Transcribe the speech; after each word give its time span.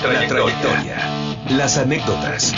trayectoria, 0.00 0.98
las 1.50 1.76
anécdotas, 1.76 2.54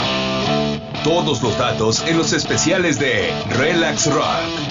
todos 1.03 1.41
los 1.41 1.57
datos 1.57 2.03
en 2.07 2.17
los 2.17 2.33
especiales 2.33 2.99
de 2.99 3.33
Relax 3.57 4.07
Rock. 4.07 4.70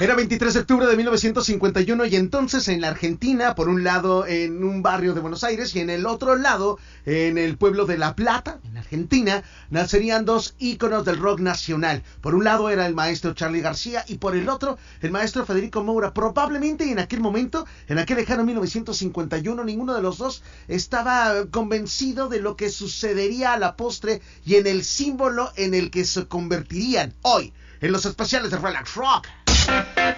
Era 0.00 0.14
23 0.14 0.54
de 0.54 0.60
octubre 0.60 0.86
de 0.86 0.96
1951 0.96 2.06
y 2.06 2.16
entonces 2.16 2.68
en 2.68 2.80
la 2.80 2.88
Argentina, 2.88 3.54
por 3.54 3.68
un 3.68 3.82
lado 3.82 4.26
en 4.26 4.62
un 4.62 4.82
barrio 4.82 5.14
de 5.14 5.20
Buenos 5.20 5.42
Aires 5.42 5.74
y 5.74 5.80
en 5.80 5.90
el 5.90 6.06
otro 6.06 6.36
lado 6.36 6.78
en 7.04 7.36
el 7.36 7.56
pueblo 7.56 7.86
de 7.86 7.98
La 7.98 8.14
Plata, 8.14 8.60
en 8.64 8.76
Argentina, 8.76 9.42
nacerían 9.70 10.24
dos 10.24 10.54
íconos 10.58 11.04
del 11.04 11.18
rock 11.18 11.40
nacional. 11.40 12.04
Por 12.20 12.34
un 12.34 12.44
lado 12.44 12.70
era 12.70 12.86
el 12.86 12.94
maestro 12.94 13.34
Charlie 13.34 13.60
García 13.60 14.04
y 14.06 14.18
por 14.18 14.36
el 14.36 14.48
otro 14.48 14.78
el 15.00 15.10
maestro 15.10 15.44
Federico 15.44 15.82
Moura. 15.82 16.14
Probablemente 16.14 16.90
en 16.90 17.00
aquel 17.00 17.20
momento, 17.20 17.66
en 17.88 17.98
aquel 17.98 18.18
lejano 18.18 18.44
1951, 18.44 19.64
ninguno 19.64 19.94
de 19.94 20.02
los 20.02 20.18
dos 20.18 20.42
estaba 20.68 21.46
convencido 21.50 22.28
de 22.28 22.40
lo 22.40 22.56
que 22.56 22.70
sucedería 22.70 23.54
a 23.54 23.58
la 23.58 23.76
postre 23.76 24.22
y 24.44 24.54
en 24.54 24.66
el 24.66 24.84
símbolo 24.84 25.50
en 25.56 25.74
el 25.74 25.90
que 25.90 26.04
se 26.04 26.26
convertirían 26.26 27.14
hoy 27.22 27.52
en 27.84 27.92
los 27.92 28.06
especiales 28.06 28.50
de 28.50 28.56
Relax 28.56 28.94
Rock. 28.94 29.26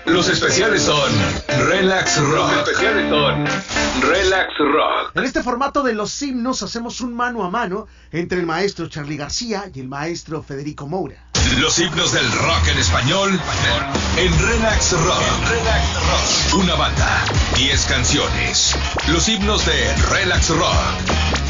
Los 0.04 0.28
especiales 0.28 0.82
son 0.82 1.10
Relax 1.66 2.16
Rock. 2.18 2.52
Los 2.52 2.68
especiales 2.68 3.10
son 3.10 3.44
Relax 4.08 4.52
Rock. 4.58 5.16
En 5.16 5.24
este 5.24 5.42
formato 5.42 5.82
de 5.82 5.92
los 5.92 6.22
himnos 6.22 6.62
hacemos 6.62 7.00
un 7.00 7.14
mano 7.14 7.42
a 7.42 7.50
mano 7.50 7.88
entre 8.12 8.38
el 8.38 8.46
maestro 8.46 8.86
Charlie 8.86 9.16
García 9.16 9.64
y 9.74 9.80
el 9.80 9.88
maestro 9.88 10.44
Federico 10.44 10.86
Moura. 10.86 11.16
Los 11.58 11.76
himnos 11.80 12.12
del 12.12 12.30
rock 12.30 12.68
en 12.70 12.78
español 12.78 13.40
en 14.16 14.46
Relax 14.46 14.92
Rock. 14.92 15.22
Relax 15.50 15.94
Rock. 15.94 16.62
Una 16.62 16.74
banda, 16.76 17.24
10 17.56 17.84
canciones. 17.86 18.76
Los 19.08 19.28
himnos 19.28 19.66
de 19.66 19.92
Relax 20.10 20.50
Rock 20.50 20.76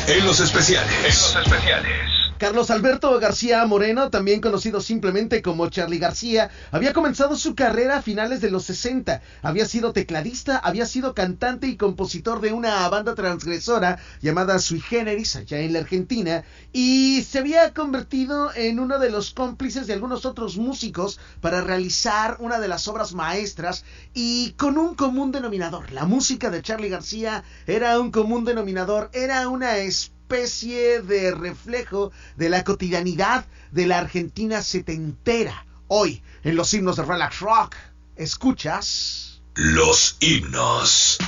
en 0.09 0.25
los 0.25 0.41
especiales. 0.41 0.95
En 0.99 1.05
los 1.05 1.37
especiales. 1.37 2.16
Carlos 2.39 2.71
Alberto 2.71 3.19
García 3.19 3.65
Moreno, 3.65 4.11
también 4.11 4.43
conocido 4.43 4.83
simplemente 4.83 5.41
como 5.41 5.71
Charlie 5.71 5.99
García, 5.99 6.51
había 6.71 6.93
comenzado 6.93 7.35
su 7.35 7.55
carrera 7.55 7.97
a 7.97 8.03
finales 8.03 8.43
de 8.43 8.51
los 8.51 8.65
60. 8.65 9.23
Había 9.41 9.65
sido 9.65 9.95
tecladista, 9.95 10.59
había 10.59 10.85
sido 10.85 11.15
cantante 11.15 11.67
y 11.67 11.79
compositor 11.79 12.43
de 12.43 12.53
una 12.53 12.87
banda 12.91 13.15
transgresora 13.15 13.99
llamada 14.21 14.59
Sui 14.59 14.81
Generis 14.81 15.37
allá 15.37 15.61
en 15.61 15.73
la 15.73 15.79
Argentina 15.79 16.45
y 16.75 17.23
se 17.23 17.39
había 17.39 17.73
convertido 17.73 18.55
en 18.55 18.81
uno 18.81 18.99
de 18.99 19.09
los 19.09 19.33
cómplices 19.33 19.87
de 19.87 19.95
algunos 19.95 20.27
otros 20.27 20.59
músicos 20.59 21.19
para 21.41 21.63
realizar 21.63 22.37
una 22.41 22.61
de 22.61 22.69
las 22.69 22.87
obras 22.87 23.15
maestras 23.15 23.85
y 24.13 24.51
con 24.59 24.77
un 24.77 24.95
común 24.95 25.33
denominador. 25.33 25.91
La 25.91 26.05
música 26.05 26.51
de 26.51 26.61
Charlie 26.61 26.91
García 26.91 27.45
era 27.67 27.99
un 27.99 28.11
común 28.11 28.45
denominador, 28.45 29.09
era 29.15 29.49
una 29.49 29.79
especie 29.79 30.16
especie 30.27 31.03
de 31.03 31.31
reflejo 31.31 32.11
de 32.37 32.49
la 32.49 32.65
cotidianidad 32.65 33.47
de 33.71 33.87
la 33.87 33.99
Argentina 33.99 34.61
setentera. 34.61 35.67
Hoy, 35.87 36.21
en 36.43 36.57
los 36.57 36.75
himnos 36.75 36.97
de 36.97 37.05
Relax 37.05 37.39
Rock, 37.39 37.77
escuchas... 38.17 39.41
Los 39.55 40.17
himnos. 40.19 41.19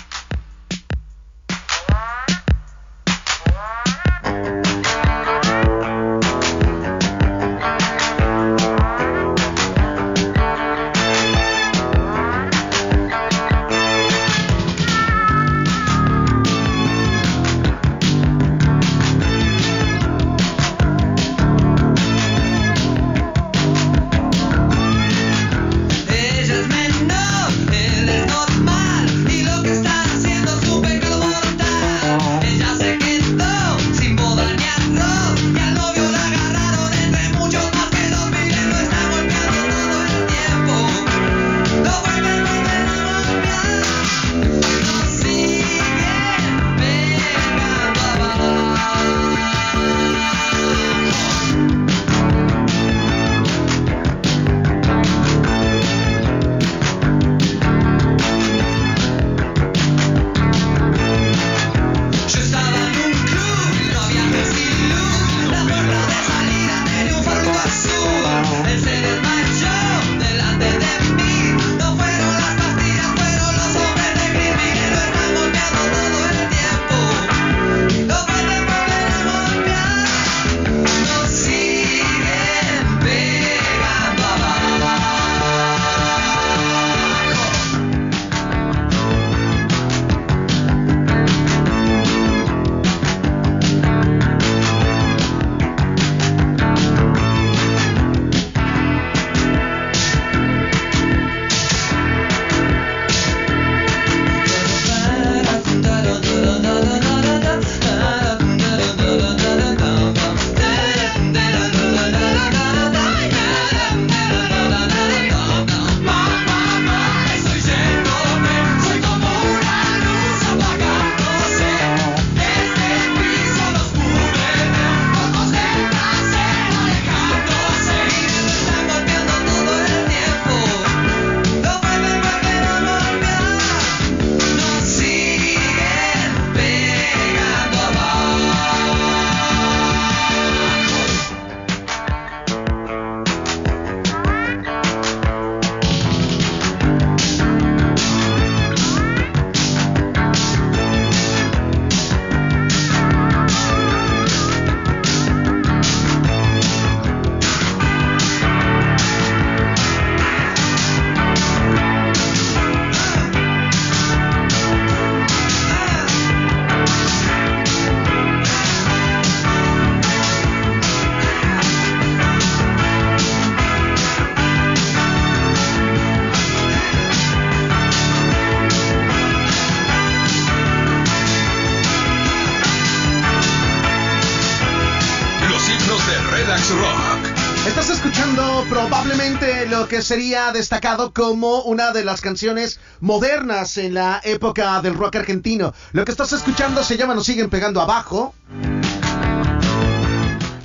Probablemente 189.18 189.66
lo 189.66 189.88
que 189.88 190.00
sería 190.00 190.52
destacado 190.52 191.12
como 191.12 191.62
una 191.62 191.90
de 191.90 192.04
las 192.04 192.20
canciones 192.20 192.78
modernas 193.00 193.76
en 193.76 193.94
la 193.94 194.20
época 194.22 194.80
del 194.80 194.94
rock 194.94 195.16
argentino. 195.16 195.74
Lo 195.90 196.04
que 196.04 196.12
estás 196.12 196.32
escuchando 196.32 196.84
se 196.84 196.96
llama 196.96 197.14
Nos 197.14 197.26
siguen 197.26 197.50
pegando 197.50 197.80
abajo. 197.80 198.32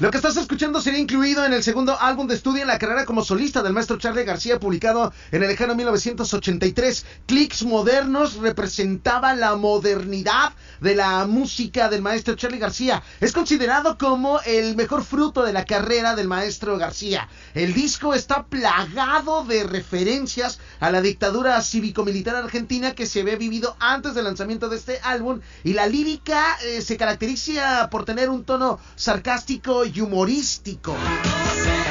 Lo 0.03 0.11
que 0.11 0.17
estás 0.17 0.35
escuchando 0.35 0.81
sería 0.81 1.00
incluido 1.00 1.45
en 1.45 1.53
el 1.53 1.63
segundo 1.63 1.97
álbum 1.97 2.27
de 2.27 2.35
estudio 2.35 2.61
en 2.61 2.67
la 2.67 2.77
carrera 2.77 3.05
como 3.05 3.23
solista 3.23 3.63
del 3.63 3.71
maestro 3.71 3.97
Charlie 3.97 4.25
García, 4.25 4.59
publicado 4.59 5.13
en 5.31 5.41
el 5.41 5.47
lejano 5.47 5.75
1983. 5.75 7.05
Clicks 7.25 7.63
modernos 7.63 8.35
representaba 8.35 9.33
la 9.33 9.55
modernidad 9.55 10.51
de 10.81 10.95
la 10.95 11.25
música 11.25 11.88
del 11.88 12.01
maestro 12.01 12.35
Charlie 12.35 12.59
García. 12.59 13.01
Es 13.21 13.31
considerado 13.31 13.97
como 13.97 14.41
el 14.41 14.75
mejor 14.75 15.05
fruto 15.05 15.41
de 15.44 15.53
la 15.53 15.63
carrera 15.63 16.17
del 16.17 16.27
maestro 16.27 16.77
García. 16.77 17.29
El 17.53 17.73
disco 17.73 18.13
está 18.13 18.44
plagado 18.44 19.45
de 19.45 19.63
referencias 19.63 20.59
a 20.81 20.91
la 20.91 20.99
dictadura 20.99 21.61
cívico-militar 21.61 22.35
argentina 22.35 22.94
que 22.94 23.06
se 23.06 23.21
había 23.21 23.38
vivido 23.38 23.77
antes 23.79 24.15
del 24.15 24.25
lanzamiento 24.25 24.67
de 24.67 24.75
este 24.75 24.99
álbum 25.01 25.39
y 25.63 25.71
la 25.71 25.88
lírica 25.88 26.57
eh, 26.65 26.81
se 26.81 26.97
caracteriza 26.97 27.89
por 27.89 28.03
tener 28.03 28.27
un 28.27 28.44
tono 28.44 28.81
sarcástico 28.97 29.85
y 29.85 29.93
humorístico. 30.01 30.95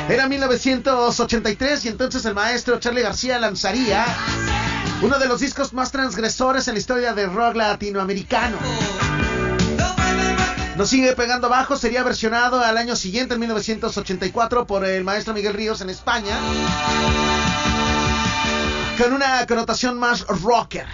Era 0.09 0.29
1983 0.29 1.85
y 1.85 1.89
entonces 1.89 2.25
el 2.25 2.35
maestro 2.35 2.79
Charlie 2.79 3.03
García 3.03 3.39
lanzaría 3.39 4.05
uno 5.03 5.19
de 5.19 5.27
los 5.27 5.41
discos 5.41 5.73
más 5.73 5.91
transgresores 5.91 6.69
en 6.69 6.75
la 6.75 6.81
historia 6.81 7.13
del 7.15 7.33
rock 7.33 7.57
latinoamericano. 7.57 8.59
Nos 10.77 10.89
sigue 10.89 11.15
pegando 11.15 11.49
bajo, 11.49 11.77
sería 11.77 12.03
versionado 12.03 12.61
al 12.61 12.79
año 12.79 12.97
siguiente, 12.97 13.35
en 13.35 13.41
1984, 13.41 14.67
por 14.67 14.85
el 14.85 15.05
maestro 15.05 15.35
Miguel 15.35 15.55
Ríos 15.55 15.81
en 15.81 15.91
España, 15.91 16.37
con 18.99 19.13
una 19.13 19.47
connotación 19.47 19.99
más 19.99 20.27
rocker. 20.27 20.87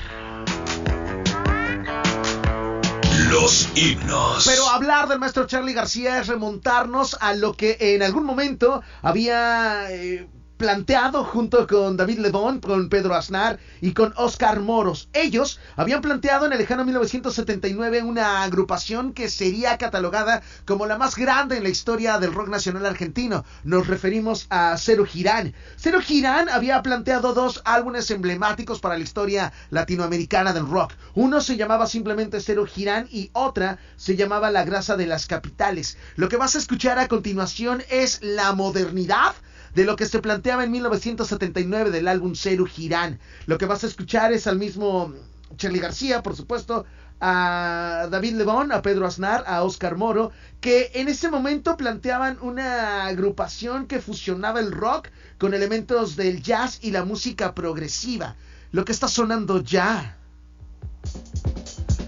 Los 3.31 3.69
himnos. 3.75 4.45
Pero 4.47 4.69
hablar 4.69 5.09
del 5.09 5.19
maestro 5.19 5.47
Charlie 5.47 5.75
García 5.75 6.19
es 6.19 6.29
remontarnos 6.29 7.17
a 7.21 7.35
lo 7.35 7.55
que 7.55 7.77
en 7.79 8.03
algún 8.03 8.25
momento 8.25 8.83
había 9.03 9.91
eh, 9.91 10.27
planteado 10.59 11.23
junto 11.25 11.69
con 11.69 11.97
David 11.97 12.19
Lebón, 12.19 12.59
con 12.59 12.89
Pedro 12.89 13.15
Aznar 13.15 13.61
y 13.81 13.93
con 13.93 14.13
Oscar 14.17 14.59
Moros. 14.61 15.09
Ellos 15.13 15.61
habían 15.77 16.03
planteado 16.03 16.47
en 16.47 16.53
el 16.53 16.59
lejano 16.59 16.85
1979 16.85 18.03
una 18.03 18.43
agrupación 18.43 19.13
que 19.13 19.31
sería 19.31 19.79
catalogada 19.79 20.43
como 20.67 20.87
la 20.87 20.99
más 20.99 21.15
grande 21.15 21.57
en 21.57 21.63
la 21.63 21.69
historia 21.69 22.19
del 22.19 22.35
rock 22.35 22.49
nacional 22.49 22.85
argentino. 22.87 23.45
Nos 23.63 23.87
referimos 23.87 24.47
a 24.51 24.77
Cero 24.77 25.07
Girán. 25.07 25.55
Cero 25.77 26.01
Girán 26.03 26.49
había 26.49 26.83
planteado 26.83 27.35
dos 27.35 27.63
álbumes 27.65 28.11
emblemáticos 28.11 28.81
para 28.81 28.99
la 28.99 29.05
historia 29.05 29.53
latinoamericana 29.71 30.53
del 30.53 30.69
rock. 30.69 30.93
Uno 31.15 31.41
se 31.41 31.57
llamaba 31.57 31.87
simplemente 31.87 32.41
Cero 32.41 32.67
Girán 32.67 33.07
y 33.13 33.31
otra 33.33 33.79
se 33.97 34.17
llamaba 34.17 34.51
La 34.51 34.65
grasa 34.65 34.97
de 34.97 35.07
las 35.07 35.27
capitales. 35.27 35.97
Lo 36.17 36.29
que 36.29 36.37
vas 36.37 36.57
a 36.57 36.59
escuchar 36.59 36.99
a 36.99 37.07
continuación 37.07 37.85
es 37.91 38.19
la 38.23 38.53
modernidad 38.55 39.35
de 39.75 39.85
lo 39.85 39.97
que 39.97 40.07
se 40.07 40.21
planteaba 40.21 40.65
en 40.65 40.71
1979 40.71 41.91
del 41.91 42.09
álbum 42.09 42.35
Cero 42.35 42.67
Girán. 42.67 43.19
Lo 43.47 43.59
que 43.59 43.67
vas 43.67 43.85
a 43.85 43.87
escuchar 43.87 44.33
es 44.33 44.47
al 44.47 44.59
mismo 44.59 45.15
Charlie 45.57 45.81
García, 45.81 46.23
por 46.23 46.37
supuesto, 46.37 46.85
a 47.21 48.09
David 48.11 48.35
Lebón, 48.35 48.73
a 48.73 48.83
Pedro 48.83 49.07
Aznar, 49.07 49.45
a 49.47 49.63
Oscar 49.65 49.97
Moro, 49.97 50.31
que 50.61 50.91
en 50.95 51.09
ese 51.09 51.31
momento 51.31 51.77
planteaban 51.77 52.39
una 52.41 53.07
agrupación 53.07 53.87
que 53.87 54.01
fusionaba 54.01 54.61
el 54.61 54.73
rock 54.73 55.09
con 55.39 55.55
elementos 55.55 56.17
del 56.17 56.43
jazz 56.43 56.79
y 56.83 56.91
la 56.91 57.05
música 57.05 57.55
progresiva. 57.55 58.37
Lo 58.71 58.85
que 58.85 58.93
está 58.93 59.09
sonando 59.09 59.63
ya 59.63 60.17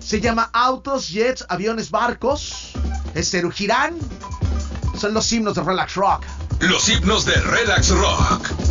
se 0.01 0.21
llama 0.21 0.51
Autos, 0.53 1.09
Jets, 1.09 1.47
Aviones, 1.49 1.91
Barcos. 1.91 2.73
Es 3.15 3.31
Girán. 3.53 3.97
Son 4.99 5.15
los 5.15 5.33
himnos 5.33 5.55
de 5.55 5.63
Relax 5.63 5.95
Rock. 5.95 6.25
Los 6.61 6.89
himnos 6.91 7.25
de 7.25 7.35
Relax 7.41 7.89
Rock. 7.89 8.70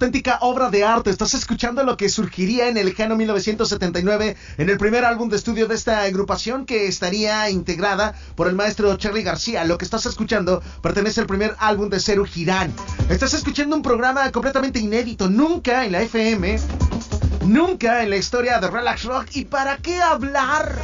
Auténtica 0.00 0.38
obra 0.40 0.70
de 0.70 0.82
arte, 0.82 1.10
estás 1.10 1.34
escuchando 1.34 1.84
lo 1.84 1.98
que 1.98 2.08
surgiría 2.08 2.68
en 2.68 2.78
el 2.78 2.86
lejano 2.86 3.16
1979, 3.16 4.34
en 4.56 4.70
el 4.70 4.78
primer 4.78 5.04
álbum 5.04 5.28
de 5.28 5.36
estudio 5.36 5.68
de 5.68 5.74
esta 5.74 6.04
agrupación 6.04 6.64
que 6.64 6.86
estaría 6.86 7.50
integrada 7.50 8.14
por 8.34 8.48
el 8.48 8.54
maestro 8.54 8.96
Charlie 8.96 9.22
García. 9.22 9.62
Lo 9.64 9.76
que 9.76 9.84
estás 9.84 10.06
escuchando 10.06 10.62
pertenece 10.80 11.20
al 11.20 11.26
primer 11.26 11.54
álbum 11.58 11.90
de 11.90 12.00
Cero 12.00 12.24
Girán. 12.24 12.72
Estás 13.10 13.34
escuchando 13.34 13.76
un 13.76 13.82
programa 13.82 14.32
completamente 14.32 14.78
inédito, 14.78 15.28
nunca 15.28 15.84
en 15.84 15.92
la 15.92 16.00
FM, 16.00 16.58
nunca 17.44 18.02
en 18.02 18.08
la 18.08 18.16
historia 18.16 18.58
de 18.58 18.70
Relax 18.70 19.04
Rock. 19.04 19.26
¿Y 19.34 19.44
para 19.44 19.76
qué 19.76 20.00
hablar? 20.00 20.78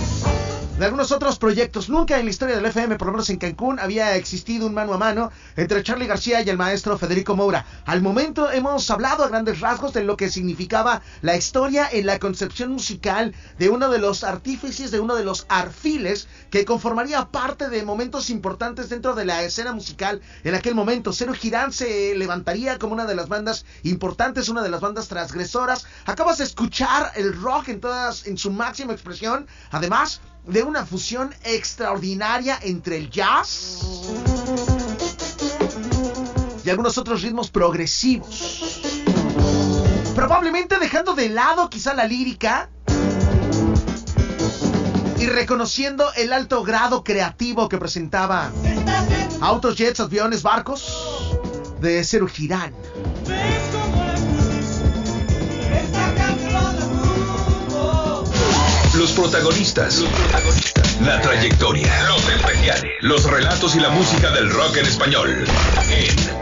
De 0.79 0.85
algunos 0.85 1.11
otros 1.11 1.39
proyectos. 1.39 1.89
Nunca 1.89 2.19
en 2.19 2.27
la 2.27 2.31
historia 2.31 2.55
del 2.55 2.67
FM, 2.67 2.97
por 2.97 3.07
lo 3.07 3.13
menos 3.13 3.31
en 3.31 3.39
Cancún, 3.39 3.79
había 3.79 4.15
existido 4.15 4.67
un 4.67 4.75
mano 4.75 4.93
a 4.93 4.99
mano 4.99 5.31
entre 5.57 5.83
Charlie 5.83 6.07
García 6.07 6.43
y 6.43 6.51
el 6.51 6.59
maestro 6.59 6.99
Federico 6.99 7.35
Moura. 7.35 7.65
Al 7.87 8.03
momento 8.03 8.51
hemos 8.51 8.91
hablado 8.91 9.25
a 9.25 9.29
grandes 9.29 9.61
rasgos 9.61 9.95
de 9.95 10.05
lo 10.05 10.19
que 10.19 10.29
significaba 10.29 11.01
la 11.23 11.35
historia 11.35 11.89
en 11.91 12.05
la 12.05 12.19
concepción 12.19 12.73
musical 12.73 13.35
de 13.59 13.71
uno 13.71 13.89
de 13.89 13.99
los 13.99 14.23
artífices, 14.23 14.91
de 14.91 15.01
uno 15.01 15.15
de 15.15 15.25
los 15.25 15.47
arfiles 15.49 16.29
que 16.51 16.67
conformaría 16.67 17.25
parte 17.25 17.71
de 17.71 17.83
momentos 17.83 18.29
importantes 18.29 18.91
dentro 18.91 19.15
de 19.15 19.25
la 19.25 19.45
escena 19.45 19.73
musical 19.73 20.21
en 20.45 20.55
aquel 20.55 20.75
momento. 20.75 21.15
Cero 21.15 21.33
Girán 21.33 21.73
se 21.73 22.15
levantaría 22.17 22.79
como 22.79 22.93
una 22.93 23.07
de 23.07 23.15
las 23.15 23.29
bandas 23.29 23.65
importantes, 23.83 24.51
una 24.51 24.63
de 24.63 24.69
las 24.69 24.83
bandas 24.83 25.09
transgresoras. 25.09 25.87
Acabas 26.05 26.37
de 26.37 26.45
escuchar 26.45 27.13
el 27.17 27.33
rock 27.41 27.69
en 27.69 27.81
todas, 27.81 28.27
en 28.27 28.37
su 28.37 28.51
máxima 28.51 28.93
expresión. 28.93 29.47
Además, 29.71 30.21
de 30.47 30.63
una 30.63 30.87
fusión 30.87 31.35
extraordinaria 31.45 32.59
entre 32.63 32.97
el 32.97 33.11
jazz 33.11 33.81
y 36.65 36.71
algunos 36.71 36.99
otros 36.99 37.23
ritmos 37.23 37.51
progresivos. 37.51 38.81
Probablemente 40.15 40.79
dejando 40.79 41.15
de 41.15 41.29
lado 41.29 41.69
quizá 41.69 41.95
la 41.95 42.07
lírica 42.07 42.71
y 45.19 45.27
reconociendo 45.27 46.13
el 46.17 46.33
alto 46.33 46.63
grado 46.63 47.05
creativo 47.05 47.69
que 47.69 47.79
presentaba 47.79 48.51
autos, 49.41 49.77
jets, 49.77 50.01
aviones, 50.01 50.43
barcos 50.43 51.39
de 51.81 52.03
Cero 52.05 52.27
Girán. 52.29 52.73
Los 58.99 59.13
protagonistas. 59.13 60.03
La 61.05 61.21
trayectoria. 61.21 62.07
Los 62.09 62.27
especiales. 62.31 62.93
Los 63.03 63.31
relatos 63.31 63.77
y 63.77 63.81
la 63.81 63.91
música 63.91 64.31
del 64.31 64.51
rock 64.51 64.79
en 64.79 64.87
español. 64.87 65.45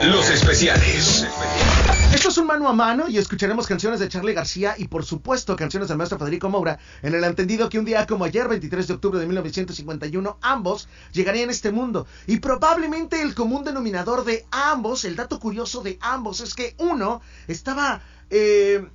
En 0.00 0.10
Los 0.12 0.30
Especiales. 0.30 1.26
Esto 2.14 2.28
es 2.28 2.38
un 2.38 2.46
mano 2.46 2.68
a 2.68 2.72
mano 2.72 3.08
y 3.08 3.18
escucharemos 3.18 3.66
canciones 3.66 3.98
de 3.98 4.08
Charlie 4.08 4.34
García 4.34 4.76
y 4.78 4.86
por 4.86 5.04
supuesto 5.04 5.56
canciones 5.56 5.88
del 5.88 5.98
maestro 5.98 6.16
Federico 6.16 6.48
Moura 6.48 6.78
en 7.02 7.14
el 7.14 7.24
entendido 7.24 7.68
que 7.68 7.80
un 7.80 7.84
día 7.84 8.06
como 8.06 8.24
ayer, 8.24 8.46
23 8.46 8.86
de 8.86 8.94
octubre 8.94 9.18
de 9.18 9.26
1951, 9.26 10.38
ambos 10.40 10.88
llegarían 11.12 11.48
a 11.48 11.52
este 11.52 11.72
mundo. 11.72 12.06
Y 12.28 12.38
probablemente 12.38 13.20
el 13.20 13.34
común 13.34 13.64
denominador 13.64 14.24
de 14.24 14.46
ambos, 14.52 15.04
el 15.04 15.16
dato 15.16 15.40
curioso 15.40 15.82
de 15.82 15.98
ambos 16.00 16.40
es 16.40 16.54
que 16.54 16.76
uno 16.78 17.20
estaba... 17.48 18.00
Eh, 18.30 18.86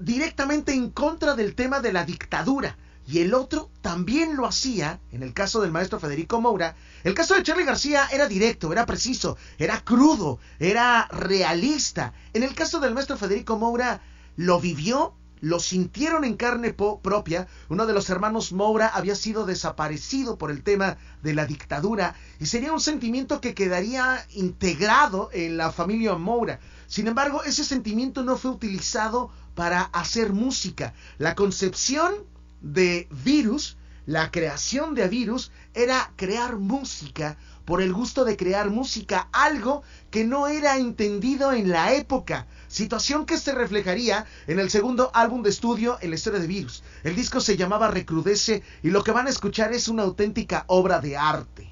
directamente 0.00 0.72
en 0.72 0.90
contra 0.90 1.34
del 1.34 1.54
tema 1.54 1.80
de 1.80 1.92
la 1.92 2.04
dictadura. 2.04 2.76
Y 3.06 3.18
el 3.20 3.34
otro 3.34 3.70
también 3.80 4.36
lo 4.36 4.46
hacía, 4.46 5.00
en 5.10 5.22
el 5.22 5.32
caso 5.32 5.60
del 5.60 5.72
maestro 5.72 5.98
Federico 5.98 6.40
Moura. 6.40 6.76
El 7.02 7.14
caso 7.14 7.34
de 7.34 7.42
Charlie 7.42 7.64
García 7.64 8.06
era 8.12 8.28
directo, 8.28 8.72
era 8.72 8.86
preciso, 8.86 9.36
era 9.58 9.80
crudo, 9.80 10.38
era 10.60 11.08
realista. 11.10 12.12
En 12.32 12.44
el 12.44 12.54
caso 12.54 12.78
del 12.78 12.94
maestro 12.94 13.16
Federico 13.16 13.58
Moura, 13.58 14.00
lo 14.36 14.60
vivió, 14.60 15.14
lo 15.40 15.58
sintieron 15.58 16.24
en 16.24 16.36
carne 16.36 16.72
propia. 16.72 17.48
Uno 17.68 17.86
de 17.86 17.94
los 17.94 18.10
hermanos 18.10 18.52
Moura 18.52 18.86
había 18.86 19.16
sido 19.16 19.44
desaparecido 19.44 20.38
por 20.38 20.52
el 20.52 20.62
tema 20.62 20.98
de 21.22 21.34
la 21.34 21.46
dictadura 21.46 22.14
y 22.38 22.46
sería 22.46 22.72
un 22.72 22.80
sentimiento 22.80 23.40
que 23.40 23.54
quedaría 23.54 24.24
integrado 24.34 25.30
en 25.32 25.56
la 25.56 25.72
familia 25.72 26.14
Moura. 26.14 26.60
Sin 26.86 27.08
embargo, 27.08 27.42
ese 27.44 27.64
sentimiento 27.64 28.22
no 28.22 28.36
fue 28.36 28.50
utilizado 28.50 29.30
para 29.60 29.82
hacer 29.92 30.32
música. 30.32 30.94
La 31.18 31.34
concepción 31.34 32.14
de 32.62 33.06
virus, 33.10 33.76
la 34.06 34.30
creación 34.30 34.94
de 34.94 35.06
virus, 35.06 35.52
era 35.74 36.14
crear 36.16 36.56
música 36.56 37.36
por 37.66 37.82
el 37.82 37.92
gusto 37.92 38.24
de 38.24 38.38
crear 38.38 38.70
música, 38.70 39.28
algo 39.32 39.82
que 40.10 40.24
no 40.24 40.46
era 40.46 40.78
entendido 40.78 41.52
en 41.52 41.68
la 41.68 41.92
época, 41.92 42.46
situación 42.68 43.26
que 43.26 43.36
se 43.36 43.52
reflejaría 43.52 44.24
en 44.46 44.60
el 44.60 44.70
segundo 44.70 45.10
álbum 45.12 45.42
de 45.42 45.50
estudio 45.50 45.98
en 46.00 46.08
la 46.08 46.16
historia 46.16 46.40
de 46.40 46.46
Virus. 46.46 46.82
El 47.04 47.14
disco 47.14 47.38
se 47.42 47.58
llamaba 47.58 47.90
Recrudece 47.90 48.62
y 48.82 48.88
lo 48.88 49.04
que 49.04 49.12
van 49.12 49.26
a 49.26 49.30
escuchar 49.30 49.74
es 49.74 49.88
una 49.88 50.04
auténtica 50.04 50.64
obra 50.68 51.00
de 51.00 51.18
arte. 51.18 51.70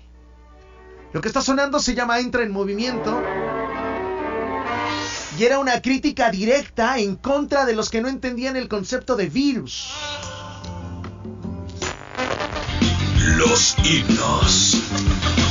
Lo 1.14 1.22
que 1.22 1.28
está 1.28 1.40
sonando 1.40 1.80
se 1.80 1.94
llama 1.94 2.20
Entra 2.20 2.42
en 2.42 2.52
Movimiento 2.52 3.18
y 5.38 5.44
era 5.44 5.60
una 5.60 5.80
crítica 5.80 6.30
directa 6.30 6.98
en 6.98 7.14
contra 7.14 7.64
de 7.64 7.74
los 7.74 7.90
que 7.90 8.00
no 8.00 8.08
entendían 8.08 8.56
el 8.56 8.68
concepto 8.68 9.14
de 9.14 9.26
virus. 9.28 9.92
Los 13.36 13.76
himnos. 13.84 15.47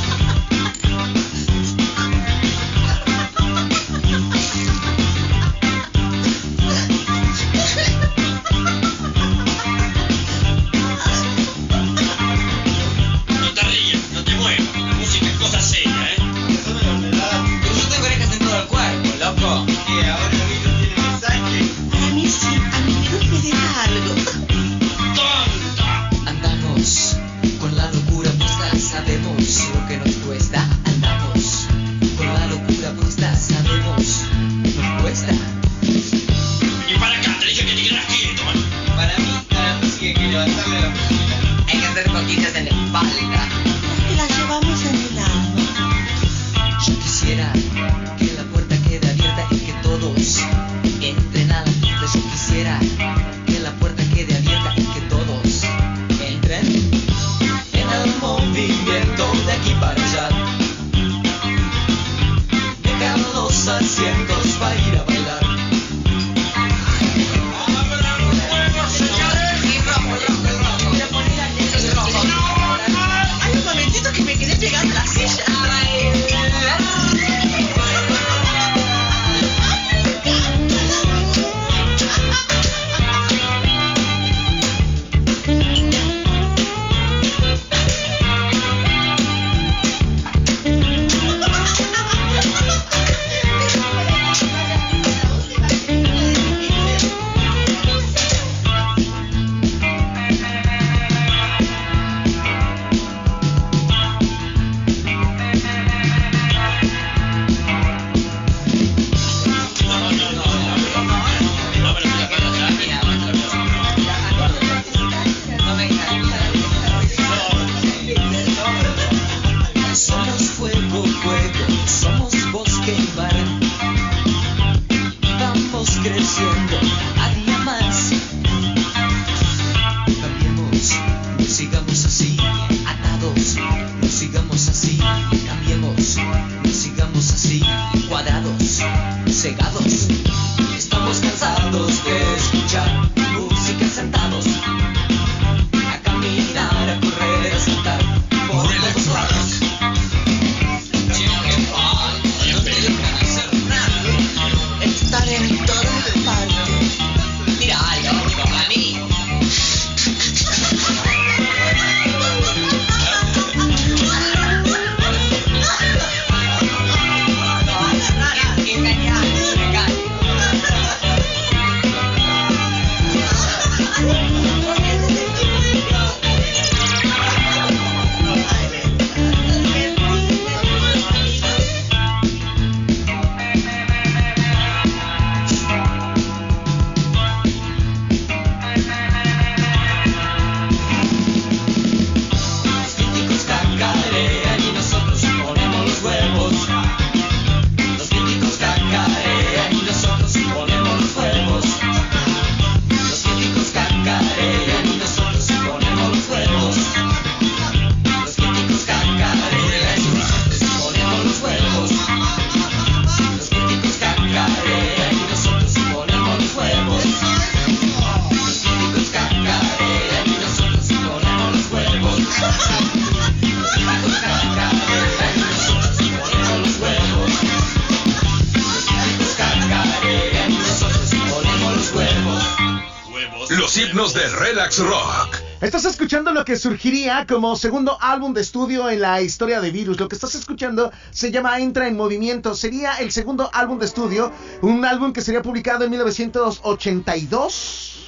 Rock. 234.78 235.36
Estás 235.60 235.84
escuchando 235.86 236.32
lo 236.32 236.44
que 236.44 236.56
surgiría 236.56 237.26
como 237.26 237.56
segundo 237.56 237.98
álbum 238.00 238.32
de 238.32 238.42
estudio 238.42 238.88
en 238.88 239.00
la 239.00 239.20
historia 239.20 239.60
de 239.60 239.70
Virus. 239.70 239.98
Lo 239.98 240.08
que 240.08 240.14
estás 240.14 240.36
escuchando 240.36 240.92
se 241.10 241.32
llama 241.32 241.58
Entra 241.58 241.88
en 241.88 241.96
Movimiento. 241.96 242.54
Sería 242.54 242.94
el 242.94 243.10
segundo 243.10 243.50
álbum 243.52 243.78
de 243.78 243.86
estudio, 243.86 244.30
un 244.62 244.84
álbum 244.84 245.12
que 245.12 245.20
sería 245.20 245.42
publicado 245.42 245.84
en 245.84 245.90
1982 245.90 247.98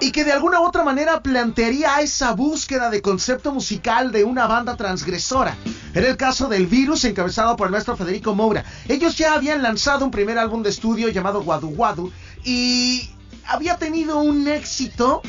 y 0.00 0.12
que 0.12 0.24
de 0.24 0.32
alguna 0.32 0.60
u 0.60 0.66
otra 0.66 0.84
manera 0.84 1.22
plantearía 1.22 2.00
esa 2.00 2.32
búsqueda 2.32 2.90
de 2.90 3.02
concepto 3.02 3.52
musical 3.52 4.12
de 4.12 4.24
una 4.24 4.46
banda 4.46 4.76
transgresora. 4.76 5.56
Era 5.94 6.08
el 6.08 6.16
caso 6.16 6.48
del 6.48 6.66
Virus, 6.66 7.04
encabezado 7.04 7.56
por 7.56 7.68
el 7.68 7.72
maestro 7.72 7.96
Federico 7.96 8.34
Moura. 8.34 8.64
Ellos 8.88 9.16
ya 9.16 9.34
habían 9.34 9.62
lanzado 9.62 10.04
un 10.04 10.10
primer 10.10 10.38
álbum 10.38 10.62
de 10.62 10.70
estudio 10.70 11.08
llamado 11.08 11.42
Guadu 11.42 11.70
Guadu 11.70 12.12
y 12.44 13.10
había 13.46 13.76
tenido 13.76 14.18
un 14.18 14.46
éxito, 14.48 15.22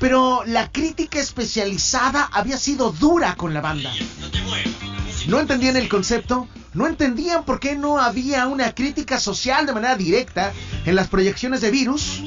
pero 0.00 0.42
la 0.46 0.70
crítica 0.70 1.18
especializada 1.18 2.28
había 2.32 2.56
sido 2.56 2.92
dura 2.92 3.34
con 3.34 3.54
la 3.54 3.60
banda. 3.60 3.92
No 5.26 5.40
entendían 5.40 5.76
el 5.76 5.88
concepto, 5.88 6.48
no 6.74 6.86
entendían 6.86 7.44
por 7.44 7.60
qué 7.60 7.76
no 7.76 7.98
había 7.98 8.46
una 8.46 8.74
crítica 8.74 9.20
social 9.20 9.66
de 9.66 9.72
manera 9.72 9.96
directa 9.96 10.52
en 10.86 10.94
las 10.94 11.08
proyecciones 11.08 11.60
de 11.60 11.70
Virus. 11.70 12.22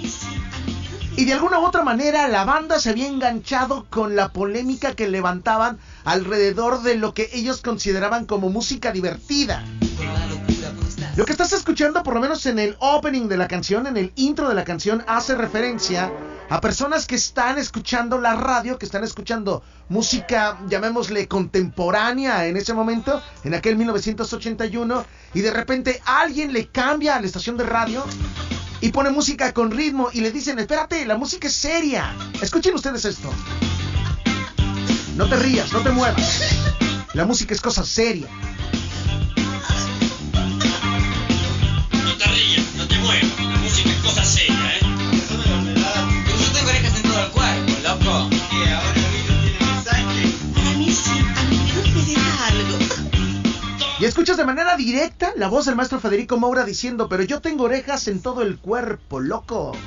Y 1.18 1.26
de 1.26 1.34
alguna 1.34 1.60
u 1.60 1.66
otra 1.66 1.84
manera 1.84 2.28
la 2.28 2.46
banda 2.46 2.80
se 2.80 2.90
había 2.90 3.08
enganchado 3.08 3.86
con 3.90 4.16
la 4.16 4.32
polémica 4.32 4.94
que 4.94 5.10
levantaban 5.10 5.78
alrededor 6.04 6.84
de 6.84 6.96
lo 6.96 7.14
que 7.14 7.30
ellos 7.34 7.62
consideraban 7.62 8.26
como 8.26 8.50
música 8.50 8.92
divertida. 8.92 9.64
Lo 11.18 11.26
que 11.26 11.34
estás 11.34 11.52
escuchando, 11.52 12.04
por 12.04 12.14
lo 12.14 12.22
menos 12.22 12.46
en 12.46 12.58
el 12.58 12.78
opening 12.80 13.28
de 13.28 13.36
la 13.36 13.50
canción, 13.50 13.86
en 13.86 13.98
el 13.98 14.14
intro 14.16 14.48
de 14.48 14.56
la 14.56 14.64
canción, 14.64 15.04
hace 15.08 15.36
referencia 15.36 16.10
a 16.50 16.62
personas 16.62 17.06
que 17.06 17.16
están 17.16 17.58
escuchando 17.58 18.18
la 18.18 18.36
radio, 18.36 18.78
que 18.78 18.86
están 18.86 19.04
escuchando 19.04 19.62
música, 19.90 20.58
llamémosle 20.70 21.28
contemporánea 21.28 22.46
en 22.48 22.56
ese 22.56 22.74
momento, 22.74 23.22
en 23.44 23.54
aquel 23.54 23.76
1981, 23.76 25.06
y 25.34 25.42
de 25.42 25.52
repente 25.52 26.02
alguien 26.06 26.54
le 26.54 26.68
cambia 26.68 27.18
a 27.18 27.20
la 27.20 27.28
estación 27.28 27.58
de 27.58 27.66
radio 27.66 28.06
y 28.80 28.92
pone 28.92 29.10
música 29.10 29.52
con 29.52 29.70
ritmo 29.70 30.10
y 30.14 30.22
le 30.22 30.32
dicen, 30.32 30.60
espérate, 30.60 31.06
la 31.06 31.18
música 31.18 31.50
es 31.50 31.54
seria. 31.54 32.16
Escuchen 32.42 32.74
ustedes 32.74 33.04
esto. 33.04 33.30
No 35.18 35.28
te 35.28 35.36
rías, 35.36 35.74
no 35.74 35.82
te 35.82 35.92
muevas. 35.92 36.42
La 37.14 37.26
música 37.26 37.54
es 37.54 37.60
cosa 37.60 37.84
seria. 37.84 38.30
La 43.84 43.90
música 43.90 43.90
es 43.90 43.98
cosa 44.04 44.24
seria, 44.24 44.78
¿eh? 44.78 44.80
Pero 45.30 46.38
yo 46.38 46.52
tengo 46.52 46.70
orejas 46.70 46.96
en 46.96 47.04
todo 47.04 47.26
el 47.26 47.32
cuerpo, 47.32 47.72
loco. 47.84 48.30
Y 48.52 48.70
ahora 48.70 48.94
el 48.96 49.02
virus 49.12 49.42
tiene 49.42 49.60
mensaje. 49.74 50.34
Para 50.54 50.72
mí 50.78 50.92
sí, 50.92 51.20
a 51.36 51.44
mi 51.44 51.58
virus 51.58 51.90
me 51.96 52.04
deja 52.06 52.48
algo. 52.48 52.78
Y 54.00 54.06
escuchas 54.06 54.38
de 54.38 54.46
manera 54.46 54.76
directa 54.78 55.34
la 55.36 55.48
voz 55.48 55.66
del 55.66 55.76
maestro 55.76 56.00
Federico 56.00 56.38
Moura 56.38 56.64
diciendo, 56.64 57.08
pero 57.08 57.24
yo 57.24 57.40
tengo 57.42 57.66
orejas 57.66 58.08
en 58.08 58.22
todo 58.22 58.42
el 58.42 58.58
cuerpo, 58.58 59.20
loco. 59.20 59.78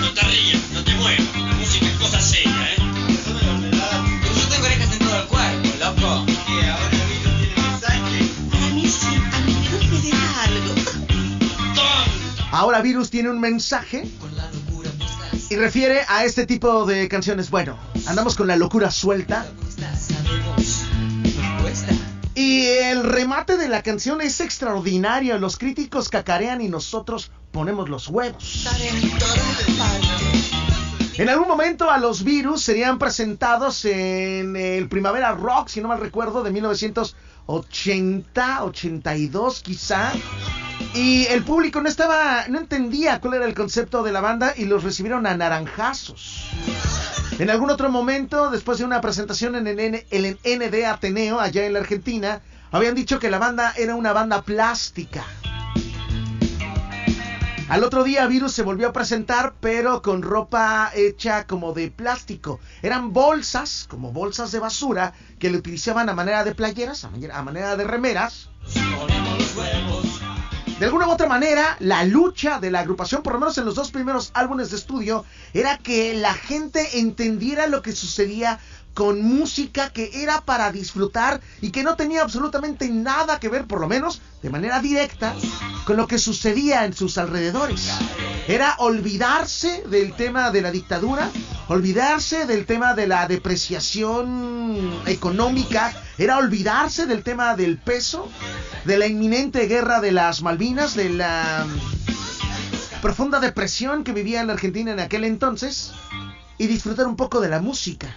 No 0.00 0.12
te 0.12 0.20
rías, 0.22 0.62
no 0.72 0.82
te 0.84 0.94
muevas, 0.94 1.49
Ahora 12.60 12.82
Virus 12.82 13.08
tiene 13.08 13.30
un 13.30 13.40
mensaje 13.40 14.04
y 15.48 15.56
refiere 15.56 16.02
a 16.08 16.26
este 16.26 16.44
tipo 16.44 16.84
de 16.84 17.08
canciones. 17.08 17.48
Bueno, 17.48 17.78
andamos 18.06 18.36
con 18.36 18.48
la 18.48 18.56
locura 18.56 18.90
suelta. 18.90 19.46
Y 22.34 22.66
el 22.66 23.02
remate 23.02 23.56
de 23.56 23.66
la 23.66 23.82
canción 23.82 24.20
es 24.20 24.42
extraordinario. 24.42 25.38
Los 25.38 25.56
críticos 25.56 26.10
cacarean 26.10 26.60
y 26.60 26.68
nosotros 26.68 27.30
ponemos 27.50 27.88
los 27.88 28.08
huevos. 28.08 28.68
En 31.16 31.30
algún 31.30 31.48
momento 31.48 31.90
a 31.90 31.96
los 31.96 32.24
virus 32.24 32.60
serían 32.60 32.98
presentados 32.98 33.86
en 33.86 34.54
el 34.54 34.86
Primavera 34.90 35.32
Rock, 35.32 35.68
si 35.68 35.80
no 35.80 35.88
mal 35.88 35.98
recuerdo, 35.98 36.42
de 36.42 36.50
1980, 36.50 38.64
82 38.64 39.62
quizá. 39.62 40.12
Y 40.94 41.26
el 41.26 41.44
público 41.44 41.80
no 41.80 41.88
estaba, 41.88 42.46
no 42.48 42.58
entendía 42.58 43.20
cuál 43.20 43.34
era 43.34 43.46
el 43.46 43.54
concepto 43.54 44.02
de 44.02 44.12
la 44.12 44.20
banda 44.20 44.54
y 44.56 44.64
los 44.64 44.82
recibieron 44.82 45.26
a 45.26 45.36
naranjazos. 45.36 46.50
En 47.38 47.48
algún 47.48 47.70
otro 47.70 47.90
momento, 47.90 48.50
después 48.50 48.78
de 48.78 48.84
una 48.84 49.00
presentación 49.00 49.54
en 49.54 49.66
el, 49.66 50.38
ND 50.44 50.84
Ateneo, 50.84 51.40
allá 51.40 51.64
en 51.64 51.72
la 51.72 51.78
Argentina, 51.78 52.42
habían 52.70 52.94
dicho 52.94 53.18
que 53.18 53.30
la 53.30 53.38
banda 53.38 53.72
era 53.76 53.94
una 53.94 54.12
banda 54.12 54.42
plástica. 54.42 55.24
Al 57.70 57.84
otro 57.84 58.02
día 58.02 58.26
Virus 58.26 58.52
se 58.52 58.64
volvió 58.64 58.88
a 58.88 58.92
presentar, 58.92 59.54
pero 59.60 60.02
con 60.02 60.22
ropa 60.22 60.90
hecha 60.92 61.46
como 61.46 61.72
de 61.72 61.90
plástico. 61.92 62.58
Eran 62.82 63.12
bolsas, 63.12 63.86
como 63.88 64.12
bolsas 64.12 64.50
de 64.50 64.58
basura, 64.58 65.14
que 65.38 65.50
le 65.50 65.56
utilizaban 65.56 66.08
a 66.08 66.14
manera 66.14 66.42
de 66.42 66.52
playeras, 66.52 67.04
a 67.04 67.42
manera, 67.42 67.76
de 67.76 67.84
remeras. 67.84 68.50
De 70.80 70.86
alguna 70.86 71.08
u 71.08 71.10
otra 71.10 71.28
manera, 71.28 71.76
la 71.78 72.04
lucha 72.04 72.58
de 72.58 72.70
la 72.70 72.80
agrupación, 72.80 73.22
por 73.22 73.34
lo 73.34 73.38
menos 73.38 73.58
en 73.58 73.66
los 73.66 73.74
dos 73.74 73.90
primeros 73.90 74.30
álbumes 74.32 74.70
de 74.70 74.78
estudio, 74.78 75.26
era 75.52 75.76
que 75.76 76.14
la 76.14 76.32
gente 76.32 76.98
entendiera 76.98 77.66
lo 77.66 77.82
que 77.82 77.92
sucedía 77.92 78.58
con 78.94 79.22
música 79.22 79.90
que 79.90 80.22
era 80.22 80.40
para 80.42 80.72
disfrutar 80.72 81.40
y 81.60 81.70
que 81.70 81.82
no 81.82 81.96
tenía 81.96 82.22
absolutamente 82.22 82.88
nada 82.88 83.40
que 83.40 83.48
ver, 83.48 83.66
por 83.66 83.80
lo 83.80 83.88
menos 83.88 84.20
de 84.42 84.50
manera 84.50 84.80
directa, 84.80 85.34
con 85.84 85.96
lo 85.96 86.06
que 86.06 86.18
sucedía 86.18 86.84
en 86.84 86.92
sus 86.92 87.18
alrededores. 87.18 87.88
Era 88.48 88.74
olvidarse 88.78 89.84
del 89.88 90.14
tema 90.14 90.50
de 90.50 90.62
la 90.62 90.70
dictadura, 90.70 91.30
olvidarse 91.68 92.46
del 92.46 92.66
tema 92.66 92.94
de 92.94 93.06
la 93.06 93.26
depreciación 93.28 95.02
económica, 95.06 95.94
era 96.18 96.38
olvidarse 96.38 97.06
del 97.06 97.22
tema 97.22 97.54
del 97.54 97.78
peso, 97.78 98.28
de 98.84 98.98
la 98.98 99.06
inminente 99.06 99.66
guerra 99.66 100.00
de 100.00 100.12
las 100.12 100.42
Malvinas, 100.42 100.94
de 100.94 101.10
la 101.10 101.66
profunda 103.02 103.40
depresión 103.40 104.04
que 104.04 104.12
vivía 104.12 104.40
en 104.40 104.48
la 104.48 104.54
Argentina 104.54 104.92
en 104.92 105.00
aquel 105.00 105.24
entonces 105.24 105.92
y 106.58 106.66
disfrutar 106.66 107.06
un 107.06 107.16
poco 107.16 107.40
de 107.40 107.48
la 107.48 107.60
música. 107.60 108.14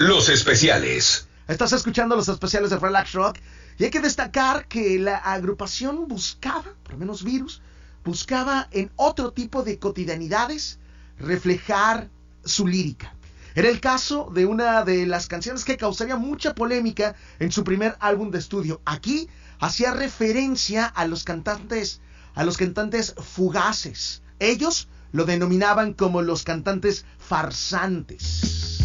Los 0.00 0.30
especiales. 0.30 1.28
Estás 1.46 1.74
escuchando 1.74 2.16
los 2.16 2.26
especiales 2.26 2.70
de 2.70 2.78
Relax 2.78 3.12
Rock 3.12 3.36
y 3.76 3.84
hay 3.84 3.90
que 3.90 4.00
destacar 4.00 4.66
que 4.66 4.98
la 4.98 5.18
agrupación 5.18 6.08
buscaba, 6.08 6.72
por 6.82 6.92
lo 6.94 6.98
menos 7.00 7.22
Virus, 7.22 7.60
buscaba 8.02 8.66
en 8.70 8.90
otro 8.96 9.32
tipo 9.32 9.62
de 9.62 9.78
cotidianidades 9.78 10.78
reflejar 11.18 12.08
su 12.42 12.66
lírica. 12.66 13.14
Era 13.54 13.68
el 13.68 13.78
caso 13.78 14.30
de 14.32 14.46
una 14.46 14.84
de 14.84 15.04
las 15.04 15.26
canciones 15.26 15.66
que 15.66 15.76
causaría 15.76 16.16
mucha 16.16 16.54
polémica 16.54 17.14
en 17.38 17.52
su 17.52 17.62
primer 17.62 17.94
álbum 18.00 18.30
de 18.30 18.38
estudio. 18.38 18.80
Aquí 18.86 19.28
hacía 19.58 19.92
referencia 19.92 20.86
a 20.86 21.06
los 21.06 21.24
cantantes, 21.24 22.00
a 22.34 22.44
los 22.44 22.56
cantantes 22.56 23.14
fugaces. 23.18 24.22
Ellos 24.38 24.88
lo 25.12 25.26
denominaban 25.26 25.92
como 25.92 26.22
los 26.22 26.42
cantantes 26.42 27.04
farsantes. 27.18 28.80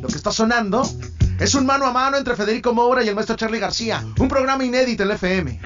Lo 0.00 0.08
que 0.08 0.16
está 0.16 0.30
sonando 0.30 0.82
es 1.40 1.54
un 1.54 1.66
mano 1.66 1.86
a 1.86 1.92
mano 1.92 2.16
entre 2.16 2.36
Federico 2.36 2.72
Moura 2.72 3.04
y 3.04 3.08
el 3.08 3.14
maestro 3.14 3.36
Charlie 3.36 3.58
García, 3.60 4.04
un 4.18 4.28
programa 4.28 4.64
inédito 4.64 5.02
en 5.02 5.08
la 5.08 5.14
FM. 5.14 5.60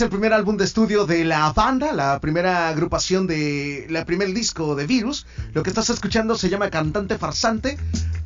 Pertenece 0.00 0.04
al 0.04 0.10
primer 0.10 0.32
álbum 0.32 0.56
de 0.56 0.64
estudio 0.64 1.04
de 1.04 1.24
la 1.24 1.52
banda, 1.52 1.92
la 1.92 2.20
primera 2.20 2.68
agrupación 2.68 3.26
de. 3.26 3.86
la 3.90 4.06
primer 4.06 4.32
disco 4.32 4.74
de 4.74 4.86
Virus. 4.86 5.26
Lo 5.52 5.62
que 5.62 5.68
estás 5.68 5.90
escuchando 5.90 6.36
se 6.36 6.48
llama 6.48 6.70
Cantante 6.70 7.18
Farsante. 7.18 7.76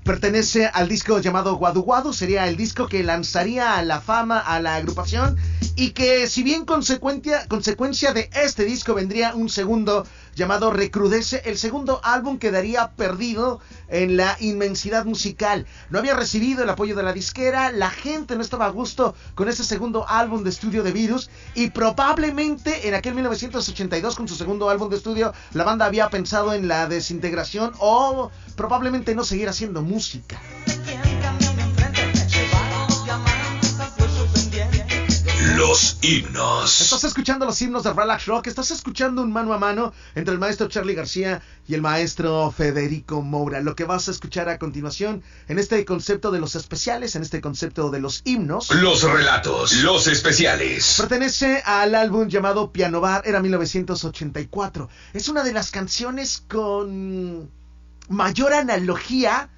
Pertenece 0.05 0.67
al 0.67 0.89
disco 0.89 1.19
llamado 1.19 1.57
Guadu 1.57 1.83
Guadu. 1.83 2.13
Sería 2.13 2.47
el 2.47 2.57
disco 2.57 2.87
que 2.87 3.03
lanzaría 3.03 3.77
a 3.77 3.83
la 3.83 4.01
fama 4.01 4.39
a 4.39 4.61
la 4.61 4.77
agrupación. 4.77 5.37
Y 5.75 5.91
que, 5.91 6.29
si 6.29 6.45
bien 6.45 6.65
consecuencia, 6.65 7.49
consecuencia 7.49 8.13
de 8.13 8.31
este 8.35 8.65
disco 8.65 8.95
vendría 8.95 9.35
un 9.35 9.49
segundo 9.49 10.07
llamado 10.35 10.71
Recrudece, 10.71 11.43
el 11.45 11.59
segundo 11.59 12.01
álbum 12.03 12.39
quedaría 12.39 12.93
perdido 12.93 13.61
en 13.89 14.17
la 14.17 14.37
inmensidad 14.41 15.05
musical. 15.05 15.67
No 15.91 15.99
había 15.99 16.15
recibido 16.15 16.63
el 16.63 16.71
apoyo 16.71 16.97
de 16.97 17.03
la 17.03 17.13
disquera, 17.13 17.73
la 17.73 17.91
gente 17.91 18.37
no 18.37 18.43
estaba 18.43 18.67
a 18.67 18.71
gusto 18.71 19.15
con 19.35 19.49
ese 19.49 19.65
segundo 19.65 20.09
álbum 20.09 20.43
de 20.43 20.51
estudio 20.51 20.83
de 20.83 20.93
Virus 20.93 21.31
y 21.55 21.71
probablemente 21.71 22.89
en 22.89 22.95
aquel 22.95 23.15
1982 23.15 24.17
con 24.17 24.29
su 24.29 24.35
segundo 24.35 24.71
álbum 24.71 24.91
de 24.91 24.97
estudio 24.97 25.33
la 25.53 25.65
banda 25.65 25.87
había 25.87 26.09
pensado 26.11 26.53
en 26.55 26.69
la 26.69 26.87
desintegración 26.87 27.73
o 27.79 28.31
probablemente 28.57 29.15
no 29.15 29.25
seguir 29.25 29.49
haciendo 29.49 29.83
música. 29.83 30.41
Los 35.45 35.99
himnos. 36.01 36.81
Estás 36.81 37.05
escuchando 37.05 37.45
los 37.45 37.61
himnos 37.61 37.83
de 37.85 37.93
Relax 37.93 38.25
Rock, 38.25 38.47
estás 38.47 38.71
escuchando 38.71 39.21
un 39.21 39.31
mano 39.31 39.53
a 39.53 39.59
mano 39.59 39.93
entre 40.15 40.33
el 40.33 40.41
maestro 40.41 40.69
Charlie 40.69 40.95
García 40.95 41.43
y 41.69 41.75
el 41.75 41.83
maestro 41.83 42.51
Federico 42.51 43.21
Moura. 43.21 43.61
Lo 43.61 43.77
que 43.77 43.85
vas 43.85 44.09
a 44.09 44.11
escuchar 44.11 44.49
a 44.49 44.59
continuación 44.59 45.23
en 45.47 45.59
este 45.59 45.85
concepto 45.85 46.31
de 46.31 46.41
los 46.41 46.55
especiales, 46.55 47.15
en 47.15 47.23
este 47.23 47.43
concepto 47.43 47.91
de 47.91 48.01
los 48.01 48.23
himnos, 48.25 48.71
Los 48.71 49.03
relatos. 49.03 49.75
Los 49.75 50.07
especiales. 50.07 50.95
pertenece 50.97 51.63
al 51.67 51.95
álbum 51.95 52.29
llamado 52.29 52.73
Piano 52.73 53.03
Bar, 53.03 53.23
era 53.27 53.41
1984. 53.41 54.89
Es 55.13 55.29
una 55.29 55.45
de 55.45 55.53
las 55.53 55.71
canciones 55.71 56.43
con 56.49 57.51
mayor 58.09 58.55
analogía 58.55 59.51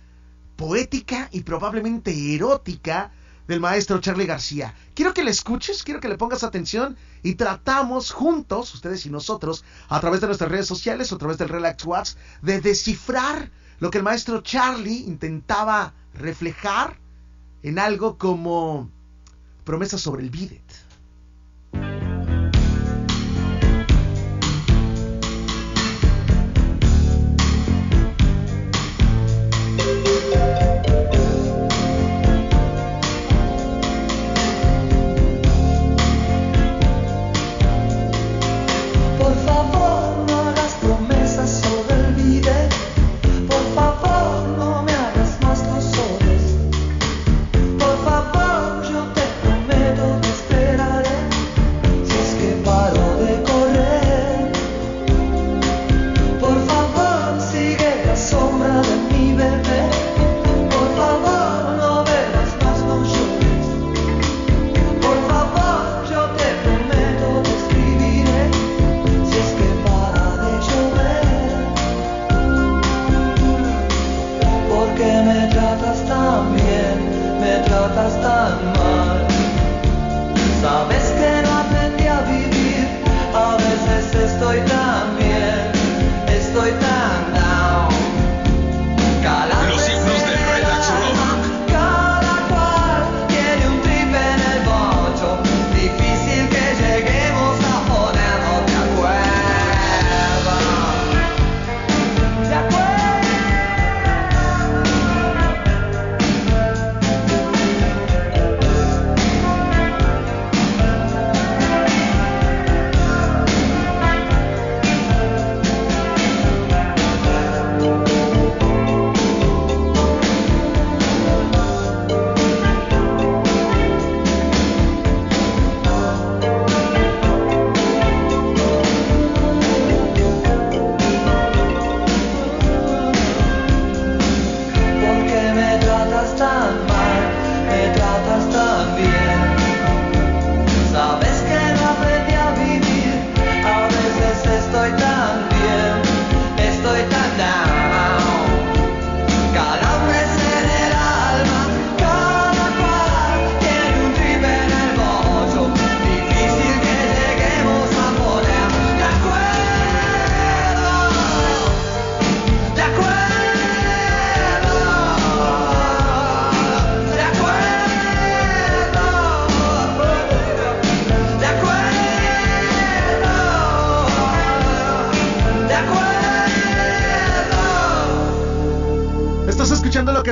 poética 0.57 1.29
y 1.31 1.43
probablemente 1.43 2.35
erótica 2.35 3.13
del 3.47 3.61
maestro 3.61 4.01
Charlie 4.01 4.27
García. 4.27 4.75
Quiero 4.97 5.13
que 5.13 5.23
le 5.23 5.31
escuches, 5.31 5.83
quiero 5.83 6.01
que 6.01 6.09
le 6.09 6.17
pongas 6.17 6.43
atención 6.43 6.97
y 7.23 7.35
tratamos 7.35 8.13
juntos, 8.13 8.73
ustedes 8.73 9.05
y 9.05 9.11
nosotros, 9.11 9.63
a 9.91 10.01
través 10.01 10.23
de 10.23 10.27
nuestras 10.27 10.51
redes 10.51 10.67
sociales, 10.67 11.13
o 11.13 11.17
a 11.17 11.19
través 11.19 11.37
del 11.37 11.51
Relax 11.51 11.85
Watch, 11.85 12.13
de 12.41 12.63
descifrar 12.63 13.51
lo 13.79 13.91
que 13.91 13.99
el 13.99 14.05
maestro 14.05 14.41
Charlie 14.41 15.05
intentaba 15.07 15.93
reflejar 16.15 16.97
en 17.63 17.79
algo 17.79 18.17
como 18.17 18.91
promesas 19.65 20.01
sobre 20.01 20.23
el 20.23 20.31
bidet. 20.31 20.86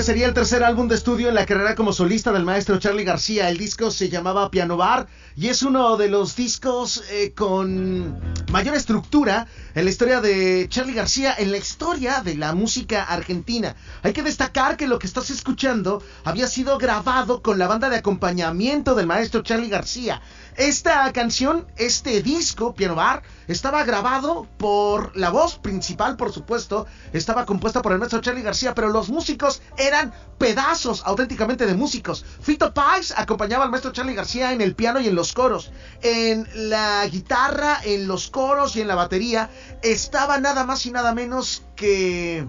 Sería 0.04 0.26
el 0.26 0.34
tercer 0.34 0.62
álbum 0.62 0.86
de 0.86 0.96
estudio 0.96 1.30
en 1.30 1.34
la 1.34 1.46
carrera 1.46 1.74
como 1.74 1.94
solista 1.94 2.30
del 2.30 2.44
maestro 2.44 2.78
Charlie 2.78 3.04
García. 3.04 3.48
El 3.48 3.56
disco 3.56 3.90
se 3.90 4.10
llamaba 4.10 4.50
Piano 4.50 4.76
Bar 4.76 5.06
y 5.34 5.48
es 5.48 5.62
uno 5.62 5.96
de 5.96 6.10
los 6.10 6.36
discos 6.36 7.02
eh, 7.10 7.32
con 7.34 8.20
mayor 8.52 8.74
estructura 8.76 9.46
en 9.74 9.84
la 9.86 9.90
historia 9.90 10.20
de 10.20 10.66
Charlie 10.68 10.92
García, 10.92 11.34
en 11.38 11.50
la 11.50 11.56
historia 11.56 12.20
de 12.20 12.34
la 12.34 12.52
música 12.52 13.02
argentina. 13.02 13.76
Hay 14.02 14.12
que 14.12 14.22
destacar 14.22 14.76
que 14.76 14.86
lo 14.86 14.98
que 14.98 15.06
estás 15.06 15.30
escuchando 15.30 16.02
había 16.24 16.48
sido 16.48 16.76
grabado 16.76 17.40
con 17.40 17.58
la 17.58 17.66
banda 17.66 17.88
de 17.88 17.96
acompañamiento 17.96 18.94
del 18.94 19.06
maestro 19.06 19.42
Charlie 19.42 19.70
García. 19.70 20.20
Esta 20.56 21.12
canción, 21.12 21.66
este 21.76 22.22
disco, 22.22 22.74
Piano 22.74 22.94
Bar, 22.94 23.24
estaba 23.48 23.82
grabado 23.82 24.46
por 24.56 25.16
la 25.16 25.30
voz 25.30 25.58
principal, 25.58 26.16
por 26.16 26.32
supuesto, 26.32 26.86
estaba 27.12 27.44
compuesta 27.44 27.82
por 27.82 27.92
el 27.92 27.98
maestro 27.98 28.20
Charlie 28.20 28.42
García, 28.42 28.72
pero 28.72 28.88
los 28.88 29.08
músicos 29.08 29.62
eran 29.76 30.14
pedazos 30.38 31.02
auténticamente 31.04 31.66
de 31.66 31.74
músicos. 31.74 32.24
Fito 32.40 32.72
Páez 32.72 33.12
acompañaba 33.16 33.64
al 33.64 33.70
maestro 33.70 33.90
Charlie 33.90 34.14
García 34.14 34.52
en 34.52 34.60
el 34.60 34.76
piano 34.76 35.00
y 35.00 35.08
en 35.08 35.16
los 35.16 35.32
coros. 35.32 35.72
En 36.02 36.46
la 36.70 37.04
guitarra, 37.08 37.80
en 37.82 38.06
los 38.06 38.30
coros 38.30 38.76
y 38.76 38.80
en 38.80 38.88
la 38.88 38.94
batería 38.94 39.50
estaba 39.82 40.38
nada 40.38 40.64
más 40.64 40.86
y 40.86 40.92
nada 40.92 41.12
menos 41.14 41.64
que 41.74 42.46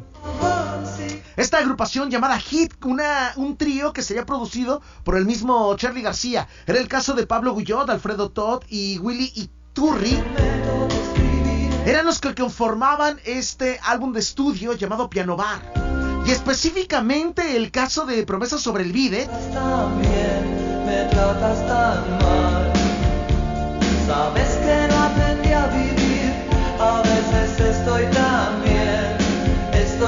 esta 1.38 1.58
agrupación 1.58 2.10
llamada 2.10 2.40
Hit, 2.40 2.74
un 3.36 3.58
trío 3.58 3.94
que 3.94 4.02
sería 4.02 4.26
producido 4.26 4.82
por 5.04 5.18
el 5.18 5.26
mismo 5.26 5.76
Charlie 5.76 6.02
García. 6.02 6.48
Era 6.66 6.80
el 6.80 6.88
caso 6.88 7.14
de 7.14 7.28
Pablo 7.28 7.54
Guyot, 7.54 7.90
Alfredo 7.90 8.30
Todd 8.30 8.64
y 8.70 8.98
Willy 9.00 9.32
Iturri. 9.36 10.24
Eran 11.86 12.06
los 12.06 12.20
que 12.20 12.34
conformaban 12.34 13.20
este 13.26 13.80
álbum 13.84 14.14
de 14.14 14.22
estudio 14.22 14.74
llamado 14.74 15.10
Piano 15.10 15.36
Bar. 15.36 15.62
Y 16.26 16.32
específicamente 16.32 17.56
el 17.56 17.70
caso 17.70 18.06
de 18.06 18.26
Promesas 18.26 18.62
sobre 18.62 18.84
el 18.84 18.92
Vide. 18.92 19.26
Sabes 24.08 24.50
que 24.58 24.88
no 24.90 25.04
aprendí 25.04 25.52
a 25.52 25.68
vivir. 25.68 26.34
A 26.80 27.02
veces 27.04 27.60
estoy 27.60 28.06
tan 28.08 28.45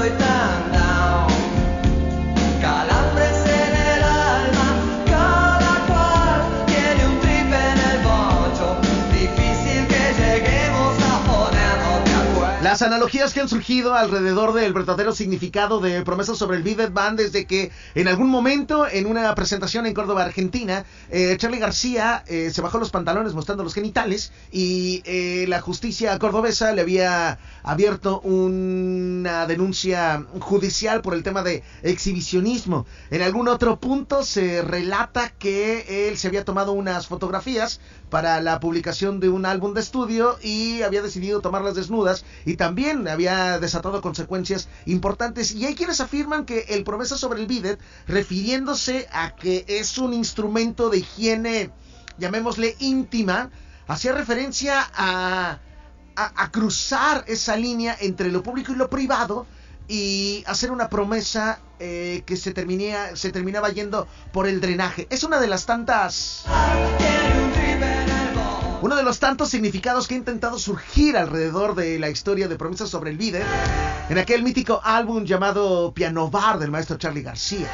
estoy 0.04 0.37
Las 12.68 12.82
analogías 12.82 13.32
que 13.32 13.40
han 13.40 13.48
surgido 13.48 13.94
alrededor 13.94 14.52
del 14.52 14.74
verdadero 14.74 15.14
significado 15.14 15.80
de 15.80 16.02
Promesas 16.02 16.36
sobre 16.36 16.58
el 16.58 16.62
Vivet 16.62 16.92
van 16.92 17.16
desde 17.16 17.46
que 17.46 17.70
en 17.94 18.08
algún 18.08 18.28
momento 18.28 18.86
en 18.86 19.06
una 19.06 19.34
presentación 19.34 19.86
en 19.86 19.94
Córdoba, 19.94 20.24
Argentina, 20.24 20.84
eh, 21.08 21.34
Charlie 21.38 21.60
García 21.60 22.24
eh, 22.26 22.50
se 22.52 22.60
bajó 22.60 22.76
los 22.76 22.90
pantalones 22.90 23.32
mostrando 23.32 23.64
los 23.64 23.72
genitales 23.72 24.32
y 24.52 25.00
eh, 25.06 25.46
la 25.48 25.62
justicia 25.62 26.18
cordobesa 26.18 26.70
le 26.72 26.82
había 26.82 27.38
abierto 27.62 28.20
una 28.20 29.46
denuncia 29.46 30.26
judicial 30.38 31.00
por 31.00 31.14
el 31.14 31.22
tema 31.22 31.42
de 31.42 31.62
exhibicionismo. 31.82 32.84
En 33.10 33.22
algún 33.22 33.48
otro 33.48 33.80
punto 33.80 34.22
se 34.24 34.60
relata 34.60 35.30
que 35.30 36.10
él 36.10 36.18
se 36.18 36.28
había 36.28 36.44
tomado 36.44 36.72
unas 36.72 37.06
fotografías 37.06 37.80
para 38.10 38.40
la 38.40 38.60
publicación 38.60 39.20
de 39.20 39.28
un 39.28 39.46
álbum 39.46 39.74
de 39.74 39.80
estudio 39.80 40.38
y 40.42 40.82
había 40.82 41.02
decidido 41.02 41.40
tomarlas 41.40 41.74
desnudas 41.74 42.24
y 42.44 42.56
también 42.56 43.06
había 43.08 43.58
desatado 43.58 44.00
consecuencias 44.00 44.68
importantes. 44.86 45.52
Y 45.52 45.66
hay 45.66 45.74
quienes 45.74 46.00
afirman 46.00 46.44
que 46.44 46.60
el 46.68 46.84
promesa 46.84 47.16
sobre 47.16 47.40
el 47.40 47.46
bidet, 47.46 47.78
refiriéndose 48.06 49.06
a 49.12 49.34
que 49.34 49.64
es 49.68 49.98
un 49.98 50.12
instrumento 50.12 50.90
de 50.90 50.98
higiene, 50.98 51.70
llamémosle 52.18 52.76
íntima, 52.78 53.50
hacía 53.86 54.12
referencia 54.12 54.88
a, 54.94 55.58
a, 56.16 56.50
cruzar 56.50 57.24
esa 57.26 57.56
línea 57.56 57.96
entre 58.00 58.30
lo 58.30 58.42
público 58.42 58.72
y 58.72 58.76
lo 58.76 58.90
privado 58.90 59.46
y 59.86 60.44
hacer 60.46 60.70
una 60.70 60.88
promesa 60.88 61.60
eh, 61.78 62.22
que 62.26 62.36
se, 62.36 62.52
terminía, 62.52 63.16
se 63.16 63.30
terminaba 63.30 63.70
yendo 63.70 64.06
por 64.32 64.46
el 64.46 64.60
drenaje. 64.60 65.06
Es 65.10 65.24
una 65.24 65.40
de 65.40 65.46
las 65.46 65.64
tantas... 65.64 66.44
Uno 68.88 68.96
de 68.96 69.02
los 69.02 69.18
tantos 69.18 69.50
significados 69.50 70.08
que 70.08 70.14
ha 70.14 70.16
intentado 70.16 70.58
surgir 70.58 71.18
alrededor 71.18 71.74
de 71.74 71.98
la 71.98 72.08
historia 72.08 72.48
de 72.48 72.56
Promesas 72.56 72.88
sobre 72.88 73.10
el 73.10 73.18
Vide 73.18 73.42
en 74.08 74.16
aquel 74.16 74.42
mítico 74.42 74.80
álbum 74.82 75.26
llamado 75.26 75.92
Piano 75.92 76.30
Bar 76.30 76.58
del 76.58 76.70
maestro 76.70 76.96
Charlie 76.96 77.20
García. 77.20 77.68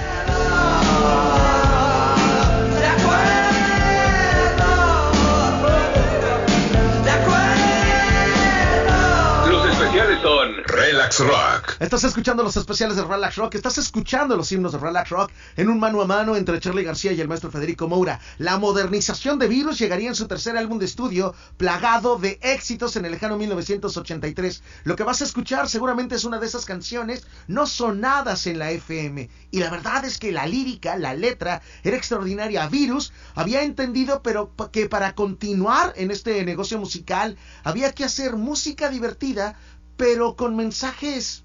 Relax 10.25 11.21
Rock. 11.21 11.77
Estás 11.81 12.03
escuchando 12.05 12.43
los 12.43 12.57
especiales 12.57 12.97
de 12.97 13.05
Relax 13.05 13.37
Rock, 13.37 13.57
estás 13.57 13.77
escuchando 13.77 14.39
los 14.39 14.51
himnos 14.51 14.73
de 14.73 14.79
Relax 14.79 15.11
Rock 15.11 15.31
en 15.55 15.69
un 15.69 15.79
mano 15.79 16.01
a 16.01 16.07
mano 16.07 16.35
entre 16.35 16.59
Charlie 16.61 16.83
García 16.83 17.13
y 17.13 17.21
el 17.21 17.29
maestro 17.29 17.51
Federico 17.51 17.89
Moura. 17.89 18.19
La 18.39 18.59
modernización 18.59 19.39
de 19.39 19.49
Virus 19.49 19.79
llegaría 19.79 20.09
en 20.09 20.15
su 20.15 20.27
tercer 20.27 20.57
álbum 20.57 20.79
de 20.79 20.87
estudio, 20.87 21.35
plagado 21.59 22.17
de 22.17 22.39
éxitos 22.41 22.97
en 22.97 23.05
el 23.05 23.13
lejano 23.13 23.37
1983. 23.37 24.63
Lo 24.85 24.97
que 24.97 25.03
vas 25.03 25.21
a 25.21 25.25
escuchar 25.25 25.69
seguramente 25.69 26.15
es 26.15 26.25
una 26.25 26.39
de 26.39 26.47
esas 26.47 26.65
canciones 26.65 27.27
no 27.47 27.67
sonadas 27.67 28.47
en 28.47 28.59
la 28.59 28.71
FM. 28.71 29.29
Y 29.51 29.59
la 29.59 29.69
verdad 29.69 30.07
es 30.07 30.17
que 30.17 30.33
la 30.33 30.47
lírica, 30.47 30.97
la 30.97 31.13
letra, 31.13 31.61
era 31.83 31.99
extraordinaria. 31.99 32.67
Virus 32.69 33.13
había 33.35 33.63
entendido 33.63 34.23
pero 34.23 34.51
que 34.73 34.89
para 34.89 35.15
continuar 35.15 35.93
en 35.97 36.11
este 36.11 36.43
negocio 36.47 36.79
musical 36.79 37.37
había 37.63 37.93
que 37.93 38.05
hacer 38.05 38.37
música 38.37 38.89
divertida, 38.89 39.59
pero 39.97 40.37
con 40.37 40.57
mensajes 40.57 41.45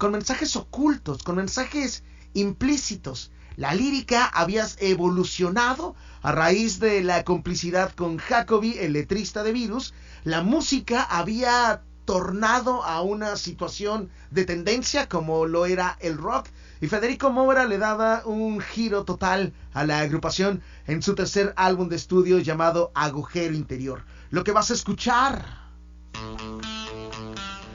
con 0.00 0.12
mensajes 0.12 0.56
ocultos, 0.56 1.22
con 1.22 1.36
mensajes 1.36 2.02
implícitos. 2.32 3.30
La 3.56 3.74
lírica 3.74 4.24
había 4.24 4.66
evolucionado 4.78 5.94
a 6.22 6.32
raíz 6.32 6.80
de 6.80 7.02
la 7.02 7.22
complicidad 7.22 7.92
con 7.92 8.16
Jacoby, 8.16 8.78
el 8.78 8.94
letrista 8.94 9.42
de 9.42 9.52
Virus. 9.52 9.92
La 10.24 10.42
música 10.42 11.02
había 11.02 11.82
tornado 12.06 12.82
a 12.82 13.02
una 13.02 13.36
situación 13.36 14.08
de 14.30 14.46
tendencia 14.46 15.06
como 15.06 15.44
lo 15.44 15.66
era 15.66 15.98
el 16.00 16.16
rock. 16.16 16.48
Y 16.80 16.86
Federico 16.86 17.30
Moura 17.30 17.66
le 17.66 17.76
daba 17.76 18.22
un 18.24 18.60
giro 18.60 19.04
total 19.04 19.52
a 19.74 19.84
la 19.84 20.00
agrupación 20.00 20.62
en 20.86 21.02
su 21.02 21.14
tercer 21.14 21.52
álbum 21.56 21.90
de 21.90 21.96
estudio 21.96 22.38
llamado 22.38 22.90
Agujero 22.94 23.54
Interior. 23.54 24.02
Lo 24.30 24.44
que 24.44 24.52
vas 24.52 24.70
a 24.70 24.74
escuchar 24.74 25.44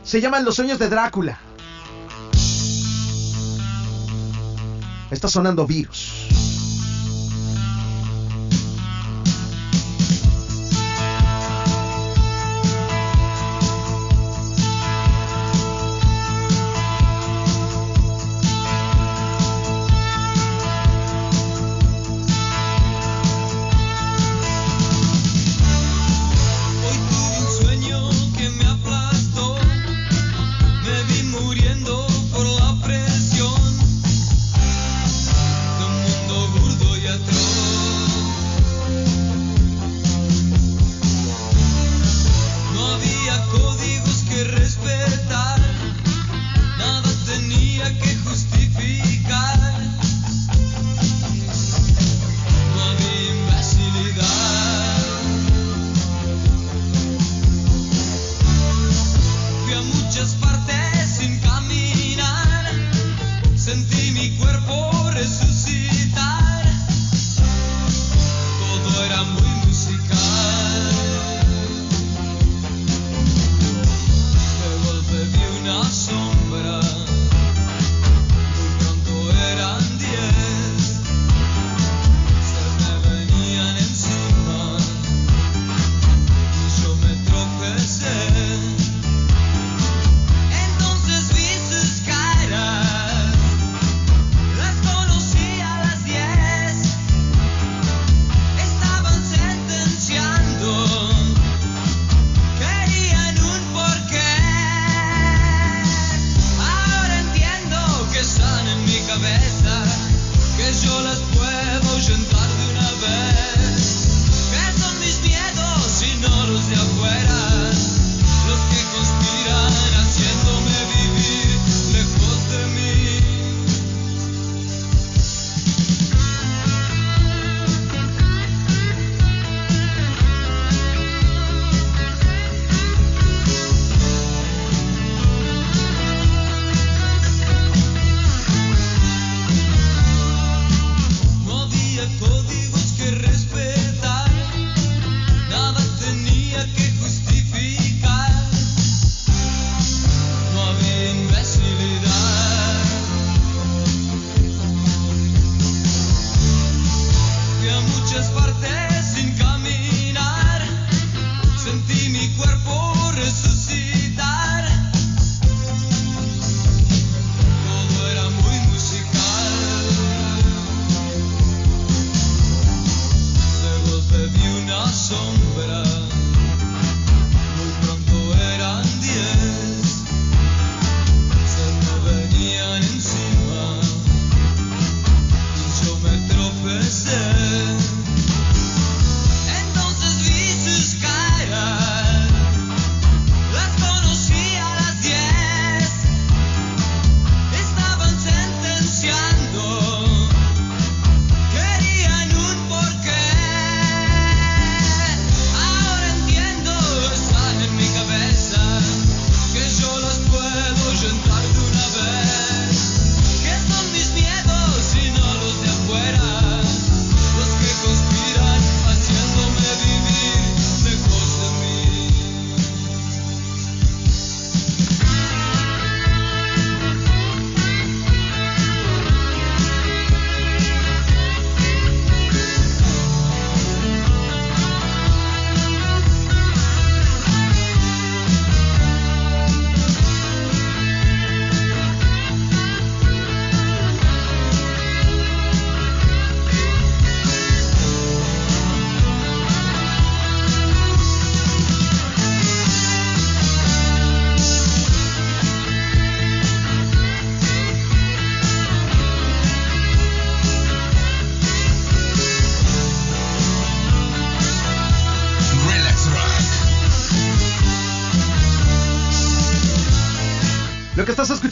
se 0.05 0.21
llaman 0.21 0.45
Los 0.45 0.55
Sueños 0.55 0.77
de 0.79 0.87
Drácula. 0.87 1.39
Está 5.09 5.27
sonando 5.27 5.65
virus. 5.65 6.54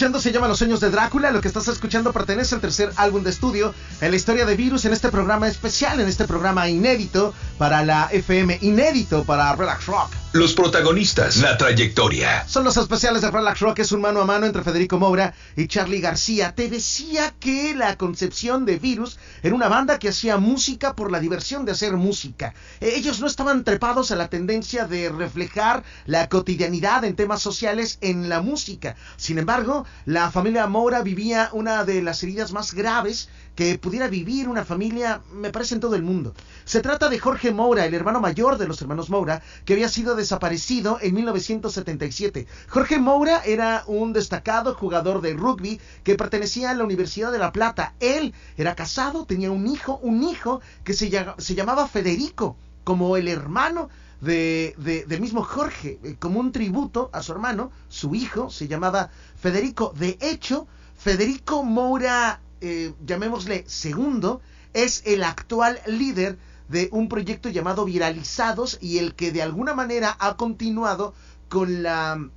Escuchando 0.04 0.20
se 0.20 0.34
llama 0.34 0.50
Los 0.50 0.58
sueños 0.58 0.82
de 0.82 0.90
Drácula. 0.90 1.32
Lo 1.32 1.40
que 1.40 1.48
estás 1.48 1.66
escuchando 1.70 2.12
pertenece 2.12 2.56
al 2.56 2.60
tercer 2.60 2.92
álbum 2.98 3.24
de 3.24 3.30
estudio 3.30 3.74
en 4.02 4.12
la 4.12 4.18
historia 4.18 4.46
de 4.46 4.58
Virus 4.58 4.84
en 4.84 4.92
este 4.92 5.08
programa 5.08 5.48
especial, 5.48 6.02
en 6.02 6.10
este 6.10 6.26
programa 6.26 6.68
inédito 6.68 7.34
para 7.58 7.86
la 7.86 8.10
FM, 8.12 8.58
inédito 8.60 9.24
para 9.24 9.56
Relax 9.56 9.86
Rock. 9.86 10.23
Los 10.34 10.56
protagonistas, 10.56 11.38
la 11.38 11.58
trayectoria. 11.58 12.48
Son 12.48 12.64
los 12.64 12.76
especiales 12.76 13.22
de 13.22 13.30
Relax 13.30 13.60
Rock, 13.60 13.78
es 13.78 13.92
un 13.92 14.02
mano 14.02 14.20
a 14.20 14.26
mano 14.26 14.48
entre 14.48 14.64
Federico 14.64 14.98
Moura 14.98 15.36
y 15.56 15.68
Charlie 15.68 16.02
García. 16.02 16.56
Te 16.56 16.70
decía 16.70 17.36
que 17.40 17.76
la 17.76 18.00
concepción 18.00 18.66
de 18.66 18.80
Virus 18.80 19.20
era 19.44 19.54
una 19.54 19.68
banda 19.68 20.00
que 20.00 20.10
hacía 20.10 20.38
música 20.38 20.96
por 20.96 21.12
la 21.12 21.20
diversión 21.20 21.66
de 21.66 21.74
hacer 21.74 21.94
música. 21.98 22.56
Ellos 22.82 23.20
no 23.20 23.28
estaban 23.28 23.64
trepados 23.64 24.10
a 24.10 24.16
la 24.16 24.28
tendencia 24.28 24.86
de 24.86 25.10
reflejar 25.10 25.84
la 26.08 26.28
cotidianidad 26.30 27.04
en 27.04 27.16
temas 27.16 27.44
sociales 27.44 28.00
en 28.02 28.28
la 28.28 28.42
música. 28.42 28.96
Sin 29.18 29.38
embargo, 29.38 29.86
la 30.06 30.32
familia 30.32 30.66
Moura 30.66 31.04
vivía 31.04 31.50
una 31.52 31.84
de 31.84 32.02
las 32.02 32.24
heridas 32.24 32.54
más 32.54 32.74
graves 32.74 33.30
que 33.56 33.78
pudiera 33.78 34.08
vivir 34.08 34.50
una 34.50 34.66
familia, 34.66 35.22
me 35.34 35.52
parece, 35.52 35.76
en 35.76 35.80
todo 35.82 35.96
el 35.96 36.02
mundo. 36.04 36.34
Se 36.66 36.82
trata 36.82 37.10
de 37.10 37.20
Jorge 37.20 37.52
Moura, 37.52 37.86
el 37.86 37.94
hermano 37.94 38.20
mayor 38.20 38.58
de 38.58 38.68
los 38.68 38.82
hermanos 38.82 39.10
Moura, 39.10 39.42
que 39.66 39.74
había 39.74 39.90
sido 39.90 40.16
desaparecido 40.16 40.98
en 41.02 41.14
1977. 41.16 42.48
Jorge 42.70 43.00
Moura 43.00 43.42
era 43.46 43.84
un 43.88 44.14
destacado 44.14 44.74
jugador 44.76 45.22
de 45.22 45.34
rugby 45.34 45.80
que 46.04 46.16
pertenecía 46.16 46.72
a 46.72 46.74
la 46.74 46.84
Universidad 46.84 47.32
de 47.32 47.38
La 47.40 47.52
Plata. 47.52 47.94
Él 48.00 48.34
era 48.58 48.76
casado, 48.76 49.26
tenía 49.26 49.52
un 49.52 49.68
hijo, 49.68 50.00
un 50.02 50.24
hijo 50.24 50.62
que 50.84 50.94
se, 50.94 51.12
se 51.38 51.56
llamaba 51.56 51.88
Federico, 51.88 52.56
como 52.84 53.18
el 53.18 53.28
hermano 53.28 53.90
de, 54.22 54.74
de- 54.78 55.06
del 55.06 55.22
mismo 55.22 55.44
Jorge, 55.44 56.00
eh, 56.04 56.16
como 56.20 56.40
un 56.40 56.52
tributo 56.52 57.10
a 57.14 57.22
su 57.22 57.32
hermano, 57.34 57.72
su 57.90 58.16
hijo 58.16 58.50
se 58.50 58.68
llamaba 58.68 59.10
Federico. 59.40 59.94
De 59.98 60.18
hecho, 60.22 60.68
Federico 60.98 61.64
Moura, 61.64 62.40
eh, 62.64 62.94
llamémosle 63.06 63.66
segundo, 63.68 64.42
es 64.74 65.04
el 65.06 65.24
actual 65.24 65.80
líder 65.86 66.38
de 66.70 66.88
un 66.94 67.10
proyecto 67.10 67.50
llamado 67.50 67.84
Viralizados 67.84 68.78
y 68.82 69.00
el 69.00 69.16
que 69.16 69.34
de 69.34 69.42
alguna 69.42 69.74
manera 69.74 70.16
ha 70.18 70.38
continuado 70.38 71.14
con 71.50 71.84
la 71.84 72.30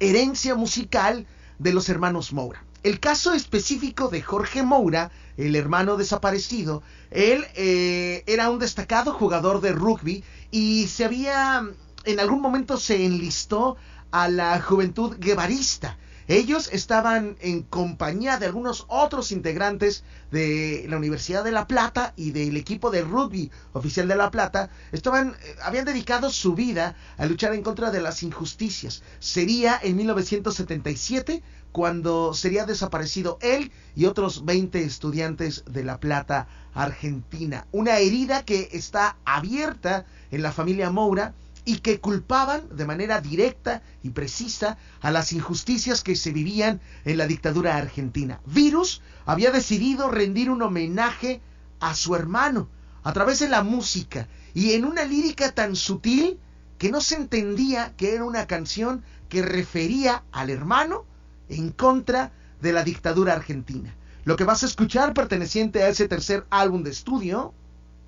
herencia 0.00 0.54
musical 0.54 1.26
de 1.58 1.72
los 1.72 1.88
hermanos 1.88 2.32
Moura. 2.32 2.62
El 2.82 3.00
caso 3.00 3.32
específico 3.32 4.08
de 4.08 4.22
Jorge 4.22 4.62
Moura, 4.62 5.10
el 5.38 5.56
hermano 5.56 5.96
desaparecido, 5.96 6.82
él 7.10 7.44
eh, 7.54 8.22
era 8.26 8.50
un 8.50 8.58
destacado 8.58 9.14
jugador 9.14 9.62
de 9.62 9.72
rugby 9.72 10.22
y 10.50 10.86
se 10.88 11.06
había, 11.06 11.66
en 12.04 12.20
algún 12.20 12.42
momento 12.42 12.76
se 12.76 13.04
enlistó 13.04 13.76
a 14.10 14.28
la 14.28 14.60
juventud 14.60 15.16
guevarista. 15.18 15.96
Ellos 16.28 16.68
estaban 16.72 17.36
en 17.40 17.62
compañía 17.62 18.36
de 18.36 18.44
algunos 18.44 18.84
otros 18.88 19.32
integrantes 19.32 20.04
de 20.30 20.84
la 20.86 20.98
Universidad 20.98 21.42
de 21.42 21.52
La 21.52 21.66
Plata 21.66 22.12
y 22.16 22.32
del 22.32 22.58
equipo 22.58 22.90
de 22.90 23.00
rugby 23.00 23.50
oficial 23.72 24.06
de 24.08 24.16
La 24.16 24.30
Plata. 24.30 24.68
Estaban, 24.92 25.30
eh, 25.30 25.56
habían 25.62 25.86
dedicado 25.86 26.28
su 26.28 26.54
vida 26.54 26.96
a 27.16 27.24
luchar 27.24 27.54
en 27.54 27.62
contra 27.62 27.90
de 27.90 28.02
las 28.02 28.22
injusticias. 28.22 29.02
Sería 29.20 29.80
en 29.82 29.96
1977 29.96 31.42
cuando 31.72 32.34
sería 32.34 32.66
desaparecido 32.66 33.38
él 33.40 33.72
y 33.96 34.04
otros 34.04 34.44
20 34.44 34.82
estudiantes 34.82 35.64
de 35.66 35.82
La 35.82 35.98
Plata, 35.98 36.46
Argentina. 36.74 37.66
Una 37.72 38.00
herida 38.00 38.44
que 38.44 38.68
está 38.72 39.16
abierta 39.24 40.04
en 40.30 40.42
la 40.42 40.52
familia 40.52 40.90
Moura 40.90 41.34
y 41.68 41.80
que 41.80 42.00
culpaban 42.00 42.62
de 42.74 42.86
manera 42.86 43.20
directa 43.20 43.82
y 44.02 44.08
precisa 44.08 44.78
a 45.02 45.10
las 45.10 45.34
injusticias 45.34 46.02
que 46.02 46.16
se 46.16 46.32
vivían 46.32 46.80
en 47.04 47.18
la 47.18 47.26
dictadura 47.26 47.76
argentina. 47.76 48.40
Virus 48.46 49.02
había 49.26 49.50
decidido 49.50 50.08
rendir 50.10 50.48
un 50.48 50.62
homenaje 50.62 51.42
a 51.78 51.94
su 51.94 52.14
hermano 52.14 52.70
a 53.02 53.12
través 53.12 53.40
de 53.40 53.50
la 53.50 53.62
música 53.62 54.28
y 54.54 54.72
en 54.72 54.86
una 54.86 55.04
lírica 55.04 55.52
tan 55.52 55.76
sutil 55.76 56.40
que 56.78 56.90
no 56.90 57.02
se 57.02 57.16
entendía 57.16 57.92
que 57.98 58.14
era 58.14 58.24
una 58.24 58.46
canción 58.46 59.04
que 59.28 59.42
refería 59.42 60.22
al 60.32 60.48
hermano 60.48 61.04
en 61.50 61.70
contra 61.70 62.32
de 62.62 62.72
la 62.72 62.82
dictadura 62.82 63.34
argentina. 63.34 63.94
Lo 64.24 64.36
que 64.36 64.44
vas 64.44 64.62
a 64.62 64.66
escuchar 64.66 65.12
perteneciente 65.12 65.82
a 65.82 65.90
ese 65.90 66.08
tercer 66.08 66.46
álbum 66.48 66.82
de 66.82 66.92
estudio 66.92 67.52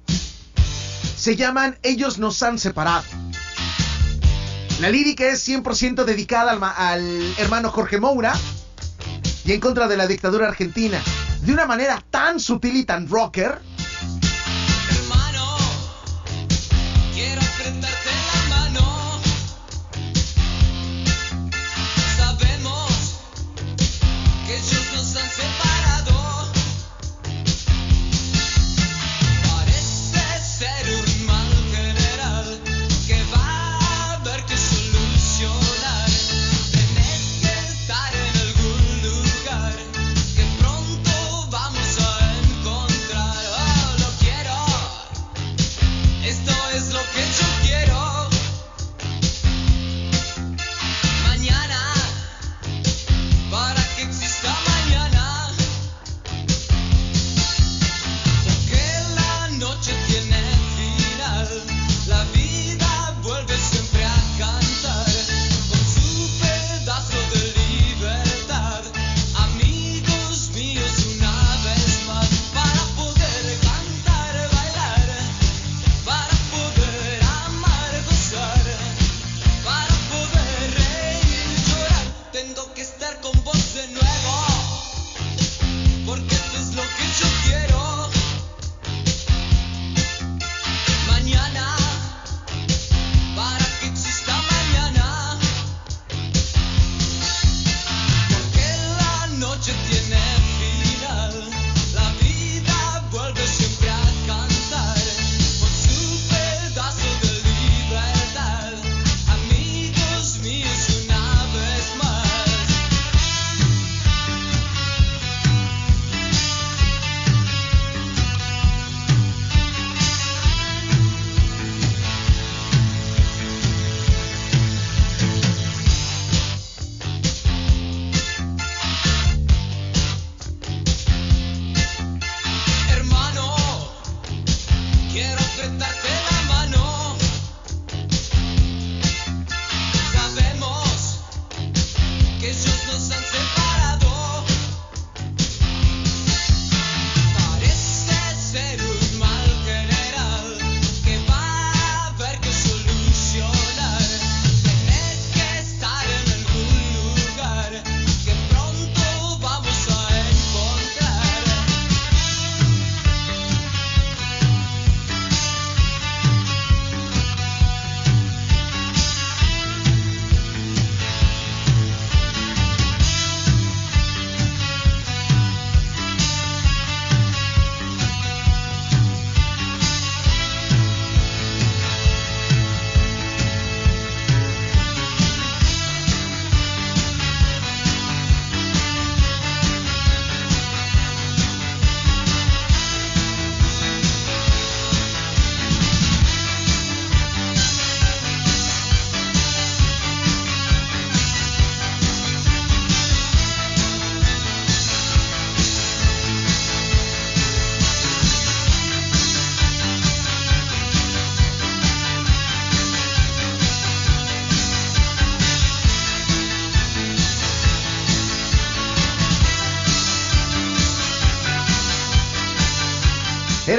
se 0.06 1.36
llaman 1.36 1.78
Ellos 1.82 2.18
nos 2.18 2.42
han 2.42 2.58
separado. 2.58 3.29
La 4.80 4.88
lírica 4.88 5.26
es 5.26 5.46
100% 5.46 6.04
dedicada 6.04 6.52
al, 6.52 6.62
al 6.62 7.34
hermano 7.36 7.70
Jorge 7.70 8.00
Moura 8.00 8.32
y 9.44 9.52
en 9.52 9.60
contra 9.60 9.86
de 9.88 9.98
la 9.98 10.06
dictadura 10.06 10.48
argentina. 10.48 11.02
De 11.42 11.52
una 11.52 11.66
manera 11.66 12.02
tan 12.10 12.40
sutil 12.40 12.76
y 12.76 12.84
tan 12.84 13.06
rocker, 13.06 13.58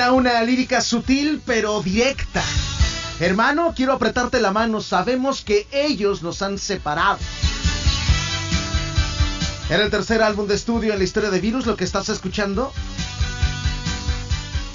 Era 0.02 0.14
una 0.14 0.42
lírica 0.42 0.82
sutil 0.82 1.44
pero 1.46 1.80
directa. 1.84 2.44
Hermano, 3.20 3.72
quiero 3.76 3.94
apretarte 3.94 4.42
la 4.42 4.52
mano. 4.52 4.82
Sabemos 4.82 5.44
que 5.44 5.68
ellos 5.72 6.24
nos 6.24 6.42
han 6.42 6.58
separado. 6.58 7.20
Era 9.70 9.84
el 9.84 9.92
tercer 9.92 10.24
álbum 10.24 10.48
de 10.48 10.56
estudio 10.56 10.94
en 10.94 10.98
la 10.98 11.04
historia 11.04 11.30
de 11.30 11.40
Virus, 11.40 11.68
lo 11.68 11.78
que 11.78 11.84
estás 11.84 12.10
escuchando. 12.10 12.74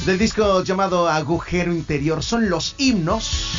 Del 0.04 0.16
disco 0.16 0.62
llamado 0.62 1.08
Agujero 1.08 1.72
Interior. 1.72 2.22
Son 2.22 2.48
los 2.48 2.76
himnos 2.78 3.50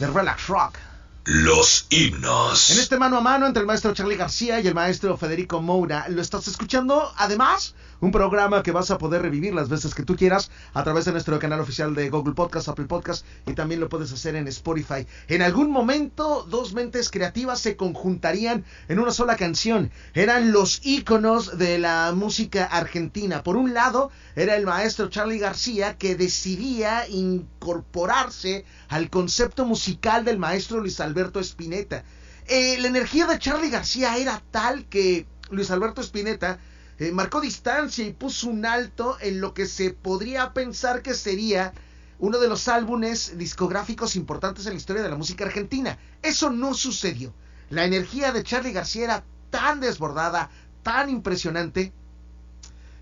de 0.00 0.06
Relax 0.06 0.46
Rock. 0.46 0.78
Los 1.26 1.86
himnos. 1.90 2.70
En 2.70 2.80
este 2.80 2.98
mano 2.98 3.18
a 3.18 3.20
mano 3.20 3.46
entre 3.46 3.60
el 3.60 3.66
maestro 3.66 3.92
Charlie 3.92 4.16
García 4.16 4.60
y 4.60 4.66
el 4.66 4.74
maestro 4.74 5.18
Federico 5.18 5.60
Moura, 5.60 6.06
lo 6.08 6.22
estás 6.22 6.48
escuchando 6.48 7.12
además 7.18 7.74
un 8.00 8.10
programa 8.10 8.62
que 8.62 8.72
vas 8.72 8.90
a 8.90 8.98
poder 8.98 9.22
revivir 9.22 9.54
las 9.54 9.68
veces 9.68 9.94
que 9.94 10.02
tú 10.02 10.16
quieras 10.16 10.50
a 10.72 10.84
través 10.84 11.04
de 11.04 11.12
nuestro 11.12 11.38
canal 11.38 11.60
oficial 11.60 11.94
de 11.94 12.10
Google 12.10 12.34
Podcast, 12.34 12.68
Apple 12.68 12.86
Podcast 12.86 13.24
y 13.46 13.54
también 13.54 13.80
lo 13.80 13.88
puedes 13.88 14.12
hacer 14.12 14.36
en 14.36 14.48
Spotify. 14.48 15.06
En 15.28 15.42
algún 15.42 15.70
momento 15.70 16.46
dos 16.48 16.74
mentes 16.74 17.10
creativas 17.10 17.60
se 17.60 17.76
conjuntarían 17.76 18.64
en 18.88 18.98
una 18.98 19.10
sola 19.10 19.36
canción. 19.36 19.90
Eran 20.14 20.52
los 20.52 20.80
íconos 20.84 21.58
de 21.58 21.78
la 21.78 22.12
música 22.14 22.64
argentina. 22.64 23.42
Por 23.42 23.56
un 23.56 23.74
lado 23.74 24.10
era 24.36 24.56
el 24.56 24.66
maestro 24.66 25.08
Charlie 25.08 25.38
García 25.38 25.96
que 25.96 26.16
decidía 26.16 27.08
incorporarse 27.08 28.64
al 28.88 29.10
concepto 29.10 29.64
musical 29.64 30.24
del 30.24 30.38
maestro 30.38 30.80
Luis 30.80 31.00
Alberto 31.00 31.40
Spinetta. 31.40 32.04
Eh, 32.46 32.76
la 32.80 32.88
energía 32.88 33.26
de 33.26 33.38
Charlie 33.38 33.70
García 33.70 34.16
era 34.18 34.42
tal 34.50 34.84
que 34.86 35.26
Luis 35.50 35.70
Alberto 35.70 36.02
Spinetta 36.02 36.58
eh, 36.98 37.12
marcó 37.12 37.40
distancia 37.40 38.06
y 38.06 38.12
puso 38.12 38.48
un 38.48 38.64
alto 38.66 39.16
en 39.20 39.40
lo 39.40 39.54
que 39.54 39.66
se 39.66 39.90
podría 39.90 40.52
pensar 40.52 41.02
que 41.02 41.14
sería 41.14 41.72
uno 42.18 42.38
de 42.38 42.48
los 42.48 42.68
álbumes 42.68 43.36
discográficos 43.36 44.16
importantes 44.16 44.66
en 44.66 44.72
la 44.72 44.78
historia 44.78 45.02
de 45.02 45.10
la 45.10 45.16
música 45.16 45.44
argentina. 45.44 45.98
Eso 46.22 46.50
no 46.50 46.74
sucedió. 46.74 47.34
La 47.70 47.84
energía 47.84 48.32
de 48.32 48.44
Charlie 48.44 48.72
García 48.72 49.04
era 49.04 49.24
tan 49.50 49.80
desbordada, 49.80 50.50
tan 50.82 51.10
impresionante, 51.10 51.92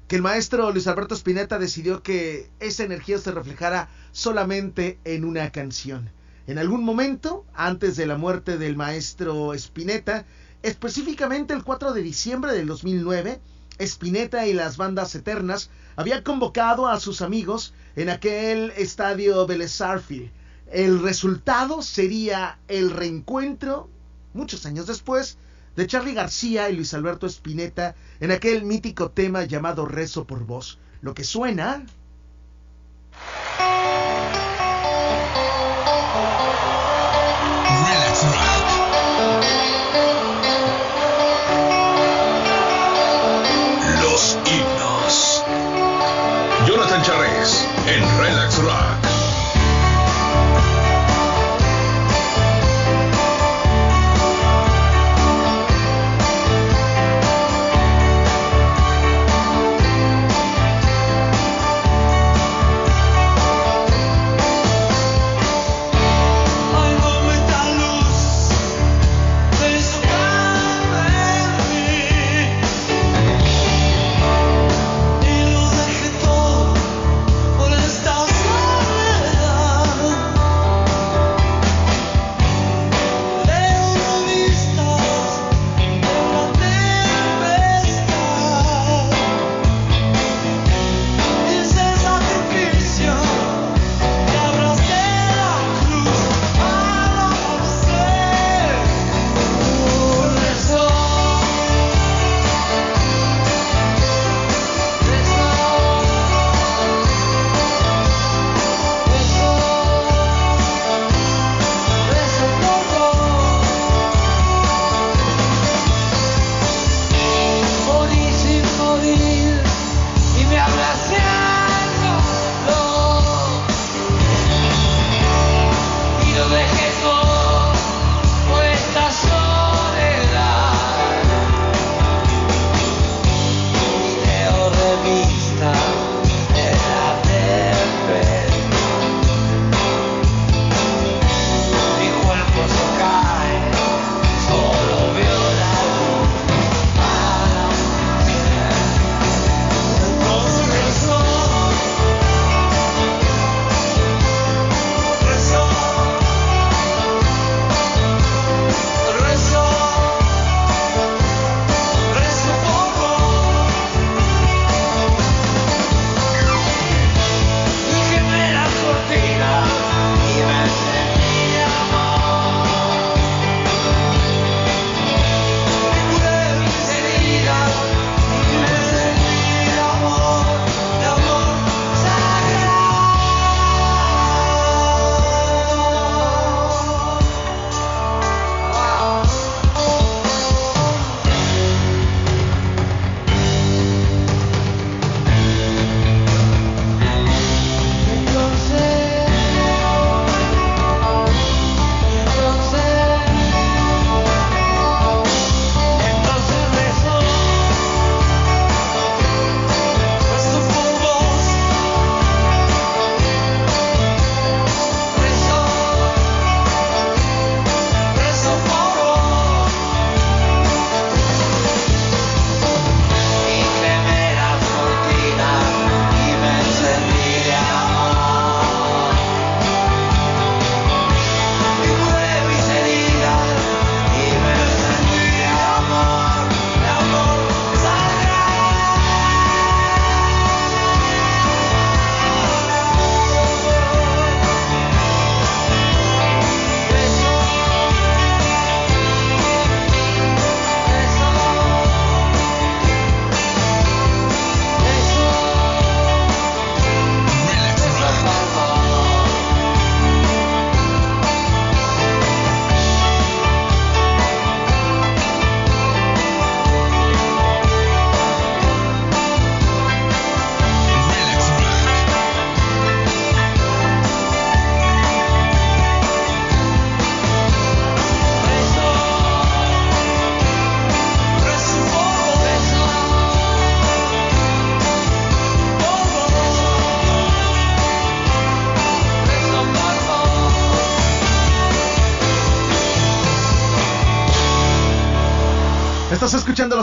que 0.09 0.17
el 0.17 0.23
maestro 0.23 0.71
Luis 0.71 0.87
Alberto 0.87 1.15
Spinetta 1.15 1.59
decidió 1.59 2.03
que 2.03 2.51
esa 2.61 2.85
energía 2.85 3.19
se 3.19 3.33
reflejara 3.33 3.89
solamente 4.13 4.99
en 5.05 5.25
una 5.25 5.51
canción. 5.53 6.11
En 6.47 6.59
algún 6.59 6.85
momento, 6.85 7.45
antes 7.55 7.97
de 7.97 8.07
la 8.07 8.17
muerte 8.17 8.59
del 8.59 8.77
maestro 8.77 9.55
Spinetta, 9.55 10.27
específicamente 10.63 11.55
el 11.55 11.63
4 11.63 11.93
de 11.93 12.03
diciembre 12.03 12.53
del 12.53 12.67
2009, 12.67 13.41
Spinetta 13.83 14.47
y 14.47 14.53
las 14.53 14.77
bandas 14.77 15.15
eternas 15.15 15.71
habían 15.97 16.23
convocado 16.23 16.87
a 16.89 17.01
sus 17.01 17.23
amigos 17.23 17.75
en 17.97 18.09
aquel 18.09 18.73
estadio 18.77 19.47
Vélez 19.47 19.73
Sarsfield. 19.73 20.31
El 20.71 21.03
resultado 21.03 21.83
sería 21.83 22.59
el 22.69 22.91
reencuentro, 22.91 23.91
muchos 24.33 24.65
años 24.65 24.87
después, 24.87 25.37
de 25.77 25.87
Charlie 25.87 26.15
García 26.15 26.71
y 26.71 26.77
Luis 26.77 26.95
Alberto 26.95 27.27
Spinetta 27.27 27.95
en 28.21 28.31
aquel 28.31 28.65
mítico 28.65 29.11
tema 29.11 29.45
llamado 29.45 29.87
Rezo 29.87 30.27
por 30.27 30.45
Vos. 30.45 30.79
Lo 31.01 31.15
que 31.15 31.25
suena 31.25 31.85
Charres 47.01 47.67
en 47.87 48.03
Relax 48.19 48.59
Rock. 48.59 49.02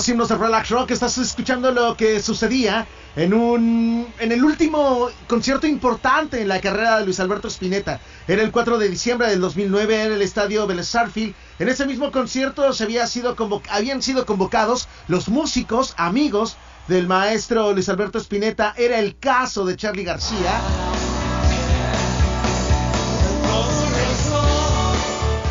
Himnos 0.09 0.29
de 0.29 0.35
Relax 0.35 0.69
Rock, 0.69 0.91
estás 0.91 1.17
escuchando 1.17 1.71
lo 1.71 1.95
que 1.95 2.21
sucedía 2.21 2.87
en 3.15 3.33
un 3.33 4.07
en 4.19 4.31
el 4.31 4.43
último 4.43 5.09
concierto 5.27 5.67
importante 5.67 6.41
en 6.41 6.47
la 6.47 6.59
carrera 6.59 6.99
de 6.99 7.05
Luis 7.05 7.19
Alberto 7.19 7.47
Spinetta. 7.47 7.99
Era 8.27 8.41
el 8.41 8.51
4 8.51 8.77
de 8.77 8.89
diciembre 8.89 9.29
del 9.29 9.39
2009 9.39 10.05
en 10.05 10.11
el 10.13 10.21
estadio 10.21 10.67
Belezarfield. 10.67 11.35
En 11.59 11.69
ese 11.69 11.85
mismo 11.85 12.11
concierto 12.11 12.73
se 12.73 12.83
había 12.83 13.05
sido 13.07 13.35
habían 13.69 14.01
sido 14.01 14.25
convocados 14.25 14.87
los 15.07 15.29
músicos 15.29 15.93
amigos 15.97 16.57
del 16.87 17.07
maestro 17.07 17.71
Luis 17.73 17.89
Alberto 17.89 18.17
Spinetta. 18.17 18.73
Era 18.77 18.99
el 18.99 19.17
caso 19.17 19.65
de 19.65 19.75
Charlie 19.75 20.03
García. 20.03 20.61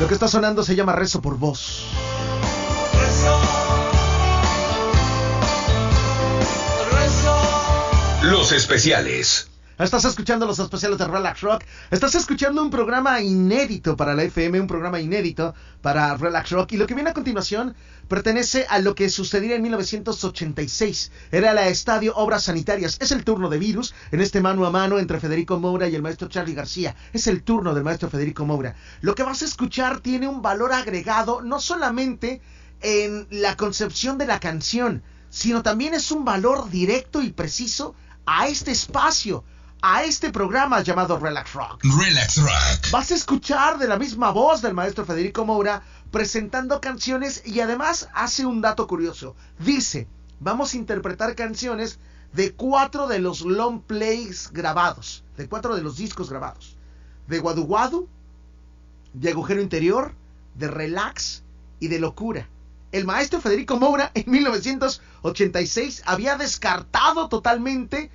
Lo 0.00 0.06
que 0.06 0.14
está 0.14 0.28
sonando 0.28 0.62
se 0.62 0.76
llama 0.76 0.92
Rezo 0.92 1.20
por 1.20 1.38
Voz. 1.38 1.84
Especiales. 8.52 9.50
Estás 9.78 10.04
escuchando 10.06 10.46
los 10.46 10.58
especiales 10.58 10.98
de 10.98 11.06
Relax 11.06 11.40
Rock. 11.42 11.64
Estás 11.90 12.14
escuchando 12.14 12.62
un 12.62 12.70
programa 12.70 13.20
inédito 13.20 13.96
para 13.96 14.14
la 14.14 14.24
FM, 14.24 14.60
un 14.60 14.66
programa 14.66 15.00
inédito 15.00 15.54
para 15.82 16.16
Relax 16.16 16.50
Rock. 16.50 16.72
Y 16.72 16.78
lo 16.78 16.86
que 16.86 16.94
viene 16.94 17.10
a 17.10 17.14
continuación 17.14 17.76
pertenece 18.08 18.66
a 18.70 18.78
lo 18.78 18.94
que 18.94 19.10
sucediera 19.10 19.54
en 19.54 19.62
1986. 19.62 21.12
Era 21.30 21.52
la 21.52 21.68
Estadio 21.68 22.16
Obras 22.16 22.44
Sanitarias. 22.44 22.96
Es 23.00 23.12
el 23.12 23.22
turno 23.22 23.50
de 23.50 23.58
Virus 23.58 23.94
en 24.12 24.20
este 24.20 24.40
mano 24.40 24.66
a 24.66 24.70
mano 24.70 24.98
entre 24.98 25.20
Federico 25.20 25.58
Moura 25.58 25.88
y 25.88 25.94
el 25.94 26.02
maestro 26.02 26.28
Charlie 26.28 26.54
García. 26.54 26.96
Es 27.12 27.26
el 27.26 27.42
turno 27.42 27.74
del 27.74 27.84
maestro 27.84 28.08
Federico 28.08 28.46
Moura. 28.46 28.74
Lo 29.00 29.14
que 29.14 29.22
vas 29.22 29.42
a 29.42 29.44
escuchar 29.44 30.00
tiene 30.00 30.26
un 30.26 30.42
valor 30.42 30.72
agregado 30.72 31.42
no 31.42 31.60
solamente 31.60 32.40
en 32.80 33.26
la 33.30 33.56
concepción 33.56 34.16
de 34.16 34.26
la 34.26 34.40
canción, 34.40 35.02
sino 35.30 35.62
también 35.62 35.94
es 35.94 36.10
un 36.10 36.24
valor 36.24 36.70
directo 36.70 37.22
y 37.22 37.30
preciso 37.30 37.94
a 38.30 38.46
este 38.46 38.72
espacio, 38.72 39.42
a 39.80 40.04
este 40.04 40.30
programa 40.30 40.82
llamado 40.82 41.18
Relax 41.18 41.54
Rock. 41.54 41.82
Relax 41.82 42.36
Rock. 42.36 42.90
Vas 42.92 43.10
a 43.10 43.14
escuchar 43.14 43.78
de 43.78 43.88
la 43.88 43.96
misma 43.96 44.32
voz 44.32 44.60
del 44.60 44.74
maestro 44.74 45.06
Federico 45.06 45.46
Moura 45.46 45.82
presentando 46.10 46.78
canciones 46.78 47.42
y 47.46 47.60
además 47.60 48.10
hace 48.12 48.44
un 48.44 48.60
dato 48.60 48.86
curioso. 48.86 49.34
Dice, 49.58 50.08
vamos 50.40 50.74
a 50.74 50.76
interpretar 50.76 51.34
canciones 51.36 52.00
de 52.34 52.52
cuatro 52.52 53.08
de 53.08 53.18
los 53.18 53.40
long 53.40 53.80
plays 53.80 54.50
grabados, 54.52 55.24
de 55.38 55.48
cuatro 55.48 55.74
de 55.74 55.82
los 55.82 55.96
discos 55.96 56.28
grabados. 56.28 56.76
De 57.28 57.38
Guadu 57.38 57.64
Guadu, 57.64 58.08
de 59.14 59.30
Agujero 59.30 59.62
Interior, 59.62 60.14
de 60.54 60.68
Relax 60.68 61.44
y 61.80 61.88
de 61.88 61.98
Locura. 61.98 62.46
El 62.90 63.04
maestro 63.04 63.40
Federico 63.40 63.78
Moura 63.78 64.10
en 64.14 64.30
1986 64.30 66.02
había 66.06 66.36
descartado 66.36 67.28
totalmente 67.28 68.10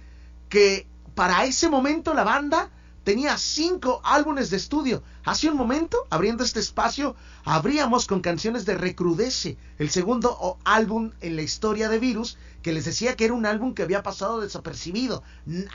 que 0.50 0.88
para 1.14 1.46
ese 1.46 1.70
momento 1.70 2.16
la 2.16 2.24
banda 2.24 2.72
tenía 3.04 3.38
cinco 3.38 4.02
álbumes 4.04 4.50
de 4.50 4.58
estudio. 4.58 5.04
Hace 5.26 5.50
un 5.50 5.58
momento, 5.58 5.98
abriendo 6.10 6.44
este 6.44 6.60
espacio, 6.60 7.16
abríamos 7.44 8.08
con 8.08 8.22
canciones 8.22 8.66
de 8.66 8.76
Recrudece, 8.76 9.58
el 9.78 9.92
segundo 9.92 10.58
álbum 10.64 11.12
en 11.22 11.36
la 11.36 11.44
historia 11.44 11.88
de 11.88 12.00
Virus, 12.00 12.38
que 12.64 12.72
les 12.72 12.86
decía 12.86 13.16
que 13.16 13.26
era 13.26 13.34
un 13.34 13.46
álbum 13.46 13.76
que 13.76 13.84
había 13.84 14.02
pasado 14.02 14.40
desapercibido. 14.40 15.22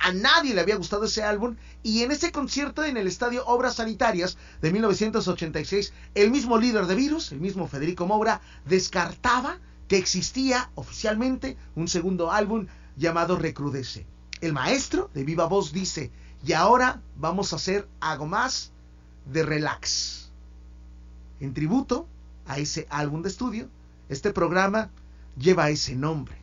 A 0.03 0.11
nadie 0.13 0.55
le 0.55 0.63
había 0.63 0.77
gustado 0.77 1.05
ese 1.05 1.23
álbum. 1.23 1.57
Y 1.83 2.03
en 2.03 2.11
ese 2.11 2.33
concierto 2.33 2.83
en 2.83 2.97
el 2.97 3.07
estadio 3.07 3.45
Obras 3.47 3.77
Sanitarias 3.77 4.39
de 4.63 4.73
1986, 4.73 5.93
el 6.15 6.31
mismo 6.31 6.59
líder 6.59 6.87
de 6.87 6.95
Virus, 6.95 7.31
el 7.31 7.41
mismo 7.41 7.69
Federico 7.69 8.07
Moura, 8.07 8.41
descartaba 8.65 9.59
que 9.87 9.99
existía 9.99 10.71
oficialmente 10.75 11.57
un 11.77 11.89
segundo 11.89 12.33
álbum 12.33 12.67
llamado 12.97 13.37
Recrudece. 13.37 14.07
El 14.41 14.55
maestro 14.55 15.11
de 15.13 15.25
viva 15.25 15.47
voz 15.47 15.73
dice, 15.73 16.11
y 16.45 16.55
ahora 16.55 17.03
vamos 17.17 17.53
a 17.53 17.57
hacer 17.57 17.87
algo 18.01 18.27
más 18.27 18.73
de 19.27 19.43
relax. 19.43 20.31
En 21.39 21.53
tributo 21.53 22.09
a 22.47 22.59
ese 22.59 22.87
álbum 22.89 23.23
de 23.23 23.29
estudio, 23.29 23.69
este 24.09 24.33
programa 24.33 24.91
lleva 25.37 25.69
ese 25.69 25.95
nombre. 25.95 26.38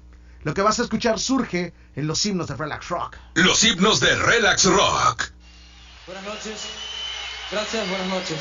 Lo 0.45 0.53
que 0.53 0.61
vas 0.61 0.77
a 0.77 0.83
escuchar 0.83 1.19
surge 1.19 1.73
en 1.95 2.05
los 2.05 2.23
himnos 2.23 2.45
de 2.47 2.55
Relax 2.55 2.89
Rock. 2.89 3.17
Los 3.33 3.63
himnos 3.63 3.99
de 3.99 4.15
Relax 4.15 4.65
Rock. 4.65 5.31
Buenas 6.05 6.23
noches. 6.23 6.67
Gracias, 7.49 7.89
buenas 7.89 8.07
noches. 8.09 8.37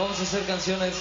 Vamos 0.00 0.18
a 0.18 0.22
hacer 0.22 0.44
canciones 0.46 0.96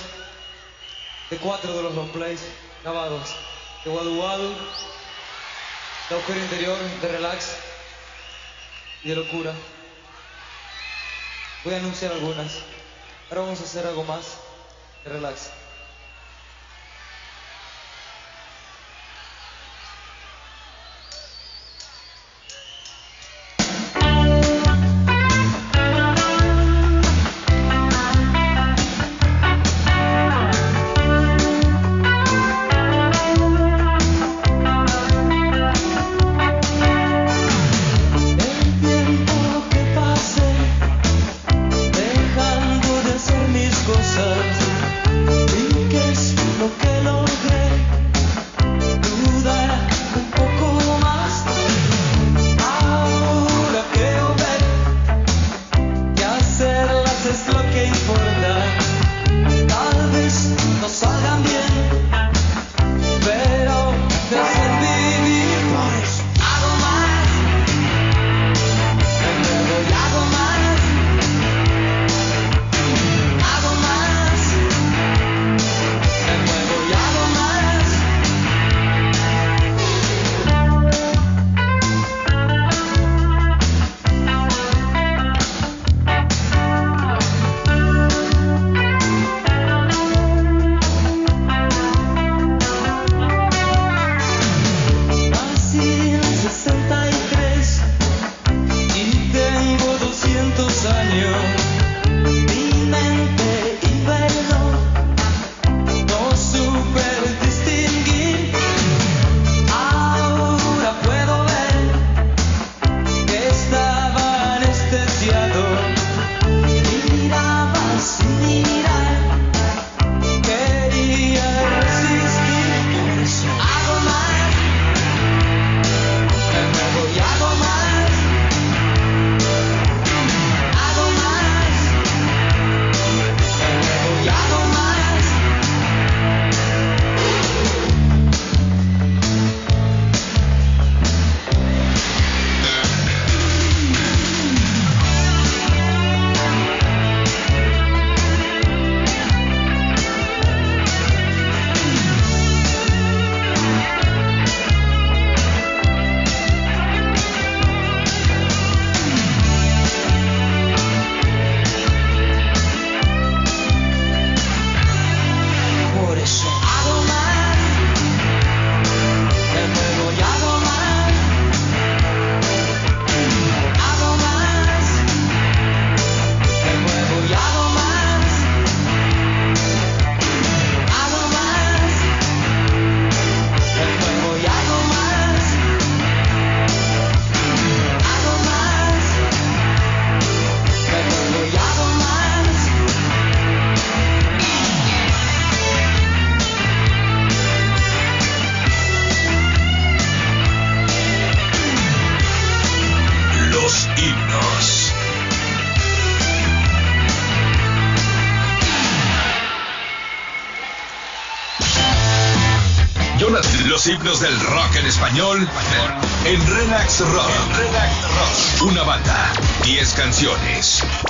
de 1.31 1.37
cuatro 1.37 1.75
de 1.75 1.81
los 1.81 1.95
long 1.95 2.11
plays 2.11 2.41
grabados. 2.83 3.35
De 3.83 3.89
Wadu 3.89 4.21
Wadu, 4.21 4.55
de 6.09 6.15
Agujero 6.15 6.39
Interior, 6.39 6.77
de 7.01 7.07
Relax 7.07 7.55
y 9.03 9.09
de 9.09 9.15
Locura. 9.15 9.53
Voy 11.63 11.73
a 11.73 11.77
anunciar 11.77 12.11
algunas. 12.11 12.59
Ahora 13.31 13.41
vamos 13.41 13.59
a 13.59 13.63
hacer 13.63 13.87
algo 13.87 14.03
más 14.03 14.37
de 15.03 15.13
Relax. 15.13 15.62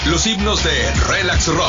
Los 0.08 0.26
himnos 0.26 0.64
de 0.64 0.92
Relax 1.08 1.46
Rock 1.46 1.68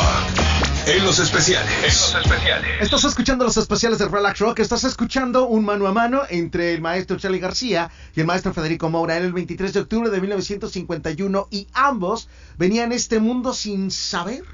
en 0.86 1.04
los 1.04 1.18
especiales. 1.18 1.70
En 1.76 1.82
los 1.84 2.14
especiales. 2.14 2.70
Estás 2.80 3.04
escuchando 3.04 3.44
los 3.44 3.58
especiales 3.58 3.98
de 3.98 4.08
Relax 4.08 4.38
Rock, 4.38 4.60
estás 4.60 4.84
escuchando 4.84 5.46
un 5.46 5.62
mano 5.62 5.86
a 5.86 5.92
mano 5.92 6.22
entre 6.30 6.72
el 6.72 6.80
maestro 6.80 7.18
Charlie 7.18 7.40
García 7.40 7.90
y 8.16 8.20
el 8.20 8.26
maestro 8.26 8.54
Federico 8.54 8.88
Moura 8.88 9.18
en 9.18 9.24
el 9.24 9.34
23 9.34 9.74
de 9.74 9.80
octubre 9.80 10.08
de 10.08 10.22
1951 10.22 11.48
y 11.50 11.68
ambos 11.74 12.30
venían 12.56 12.92
a 12.92 12.94
este 12.94 13.20
mundo 13.20 13.52
sin 13.52 13.90
saber, 13.90 14.44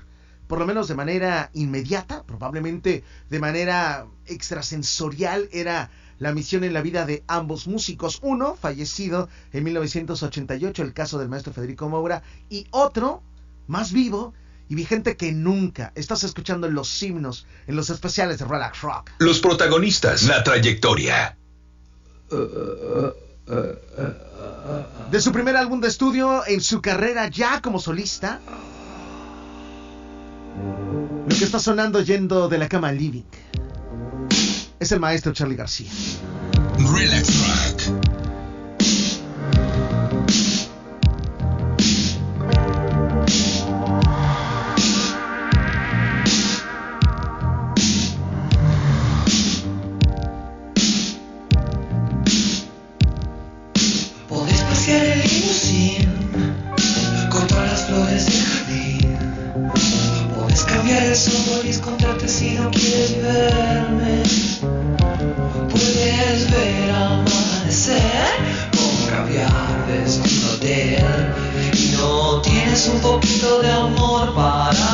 por 0.49 0.59
lo 0.59 0.67
menos 0.67 0.89
de 0.89 0.97
manera 0.97 1.51
inmediata, 1.55 2.25
probablemente 2.25 3.05
de 3.29 3.39
manera 3.39 4.07
extrasensorial, 4.27 5.49
era 5.53 5.93
la 6.21 6.33
misión 6.33 6.63
en 6.63 6.73
la 6.73 6.83
vida 6.83 7.05
de 7.05 7.25
ambos 7.27 7.67
músicos. 7.67 8.21
Uno, 8.23 8.55
fallecido 8.55 9.29
en 9.53 9.65
1988, 9.65 10.83
el 10.83 10.93
caso 10.93 11.19
del 11.19 11.29
maestro 11.29 11.53
Federico 11.53 11.89
Moura, 11.89 12.23
y 12.49 12.67
otro, 12.71 13.23
más 13.67 13.91
vivo, 13.93 14.33
y 14.69 14.77
vigente 14.77 15.17
que 15.17 15.33
nunca. 15.33 15.93
Estás 15.97 16.23
escuchando 16.23 16.69
los 16.69 17.03
himnos 17.03 17.47
en 17.67 17.75
los 17.75 17.91
especiales 17.91 18.39
de 18.39 18.45
Relax 18.45 18.83
Rock. 18.83 19.11
Los 19.19 19.41
protagonistas, 19.41 20.23
la 20.25 20.45
trayectoria. 20.45 21.37
De 25.11 25.21
su 25.21 25.33
primer 25.33 25.57
álbum 25.57 25.81
de 25.81 25.89
estudio 25.89 26.47
en 26.47 26.61
su 26.61 26.81
carrera 26.81 27.29
ya 27.29 27.61
como 27.61 27.81
solista. 27.81 28.41
Lo 31.27 31.35
que 31.35 31.45
está 31.45 31.59
sonando 31.59 32.03
yendo 32.03 32.49
de 32.49 32.59
la 32.59 32.69
cama 32.69 32.89
al 32.89 32.99
living. 32.99 33.25
Es 34.81 34.91
el 34.93 34.99
maestro 34.99 35.35
Charlie 35.35 35.57
García. 35.57 35.91
Relax 36.79 37.29
Rock. 37.39 37.83
Podés 54.31 54.61
pasear 54.63 55.05
el 55.05 55.21
limusín 55.21 56.09
con 57.29 57.47
todas 57.49 57.71
las 57.71 57.85
flores 57.85 58.25
del 58.25 58.45
jardín. 58.47 59.19
Podés 60.35 60.65
cambiar 60.65 61.03
el 61.03 61.15
solis 61.15 61.77
contrate 61.81 62.27
si 62.27 62.55
no 62.55 62.71
quieres 62.71 63.23
verme. 63.23 64.70
Puedes 65.53 66.51
ver 66.51 66.91
amanecer 66.91 68.29
con 68.77 69.07
caviar 69.09 69.87
desde 69.89 70.21
un 70.21 70.55
hotel. 70.55 71.35
Y 71.73 71.97
no 71.97 72.41
tienes 72.43 72.89
un 72.89 73.01
poquito 73.01 73.61
de 73.63 73.71
amor 73.71 74.35
para 74.35 74.90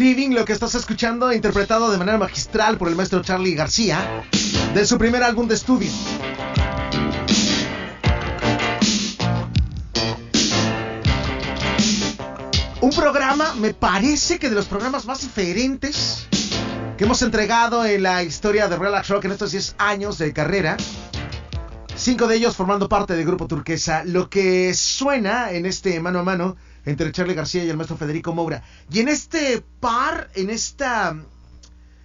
living, 0.00 0.30
lo 0.30 0.46
que 0.46 0.54
estás 0.54 0.74
escuchando, 0.74 1.30
interpretado 1.30 1.90
de 1.90 1.98
manera 1.98 2.16
magistral 2.16 2.78
por 2.78 2.88
el 2.88 2.96
maestro 2.96 3.20
Charlie 3.20 3.54
García, 3.54 4.24
de 4.72 4.86
su 4.86 4.96
primer 4.96 5.22
álbum 5.22 5.46
de 5.46 5.54
estudio. 5.54 5.90
Un 12.80 12.90
programa, 12.92 13.54
me 13.56 13.74
parece 13.74 14.38
que 14.38 14.48
de 14.48 14.54
los 14.54 14.64
programas 14.64 15.04
más 15.04 15.20
diferentes 15.20 16.26
que 16.96 17.04
hemos 17.04 17.20
entregado 17.20 17.84
en 17.84 18.02
la 18.02 18.22
historia 18.22 18.68
de 18.68 18.76
Relax 18.76 19.08
Rock 19.08 19.26
en 19.26 19.32
estos 19.32 19.52
10 19.52 19.74
años 19.76 20.16
de 20.16 20.32
carrera. 20.32 20.78
Cinco 21.94 22.26
de 22.26 22.36
ellos 22.36 22.56
formando 22.56 22.88
parte 22.88 23.14
del 23.16 23.26
grupo 23.26 23.46
Turquesa. 23.46 24.02
Lo 24.06 24.30
que 24.30 24.72
suena 24.72 25.52
en 25.52 25.66
este 25.66 26.00
mano 26.00 26.20
a 26.20 26.22
mano 26.22 26.56
entre 26.84 27.12
Charlie 27.12 27.34
García 27.34 27.64
y 27.64 27.70
el 27.70 27.76
maestro 27.76 27.96
Federico 27.96 28.34
Moura. 28.34 28.62
Y 28.90 29.00
en 29.00 29.08
este 29.08 29.62
par, 29.80 30.30
en 30.34 30.50
esta. 30.50 31.16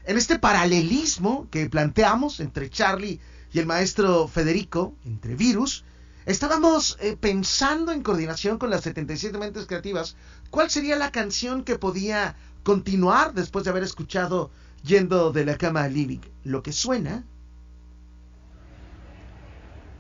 En 0.08 0.18
este 0.18 0.38
paralelismo 0.38 1.48
que 1.50 1.68
planteamos 1.68 2.40
entre 2.40 2.70
Charlie 2.70 3.20
y 3.52 3.60
el 3.60 3.66
maestro 3.66 4.28
Federico, 4.28 4.94
entre 5.04 5.34
Virus, 5.34 5.84
estábamos 6.28 6.98
eh, 7.02 7.18
pensando 7.20 7.92
en 7.92 8.04
coordinación 8.04 8.60
con 8.60 8.70
las 8.70 8.82
77 8.84 9.36
mentes 9.40 9.66
creativas 9.66 10.16
cuál 10.52 10.70
sería 10.70 10.96
la 10.96 11.12
canción 11.12 11.64
que 11.64 11.80
podía 11.80 12.36
continuar 12.62 13.34
después 13.34 13.66
de 13.66 13.72
haber 13.72 13.84
escuchado 13.84 14.52
Yendo 14.84 15.32
de 15.32 15.46
la 15.46 15.58
cama 15.58 15.84
al 15.84 15.96
living. 15.96 16.20
Lo 16.44 16.62
que 16.62 16.72
suena 16.72 17.24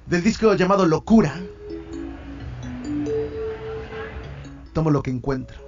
del 0.05 0.21
disco 0.21 0.53
llamado 0.53 0.85
Locura. 0.85 1.41
Tomo 4.75 4.91
lo 4.91 5.01
que 5.01 5.09
encuentro. 5.09 5.64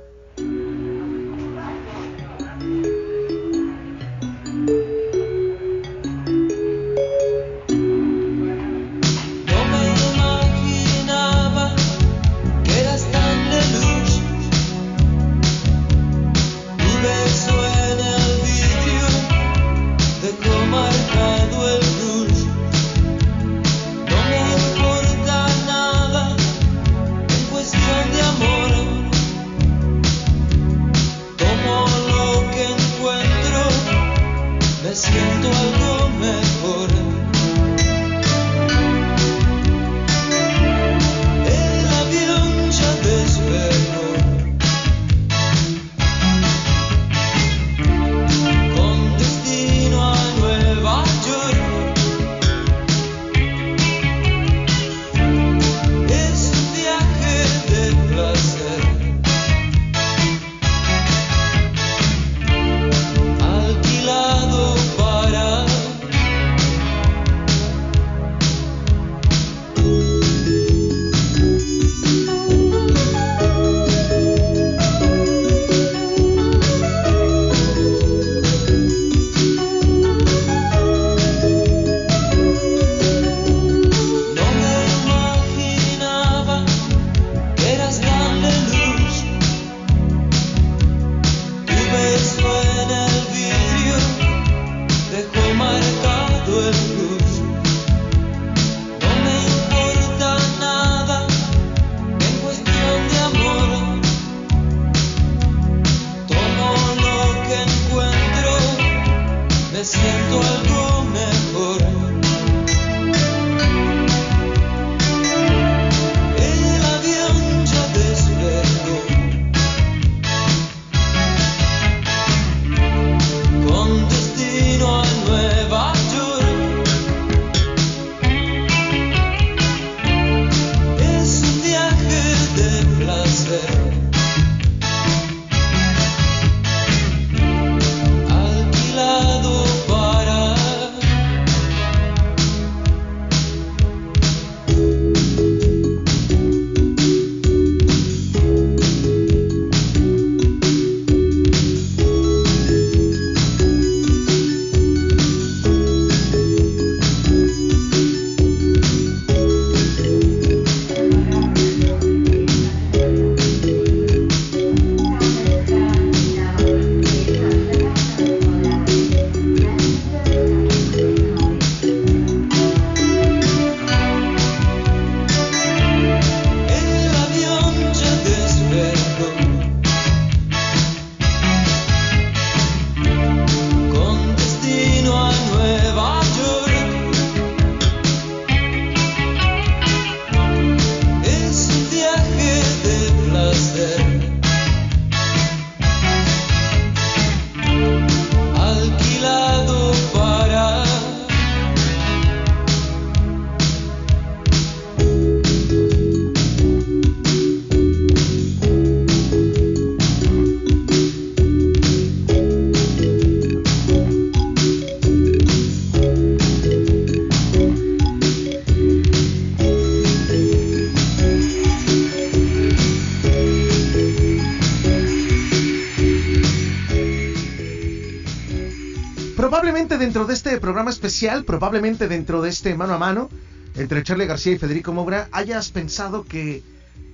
De 230.28 230.34
este 230.34 230.59
programa 230.59 230.91
especial, 230.91 231.45
probablemente 231.45 232.09
dentro 232.09 232.41
de 232.41 232.49
este 232.49 232.75
mano 232.75 232.93
a 232.93 232.97
mano 232.97 233.30
entre 233.75 234.03
Charlie 234.03 234.25
García 234.25 234.53
y 234.53 234.57
Federico 234.57 234.91
Moura, 234.91 235.30
hayas 235.32 235.71
pensado 235.71 236.25
que 236.25 236.63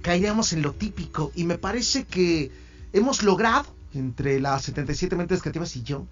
caeríamos 0.01 0.51
en 0.51 0.63
lo 0.63 0.73
típico 0.73 1.31
y 1.35 1.43
me 1.43 1.59
parece 1.59 2.05
que 2.05 2.51
hemos 2.91 3.21
logrado, 3.21 3.67
entre 3.93 4.39
las 4.39 4.63
77 4.63 5.15
mentes 5.15 5.41
creativas 5.41 5.75
y 5.75 5.83
yo, 5.83 6.07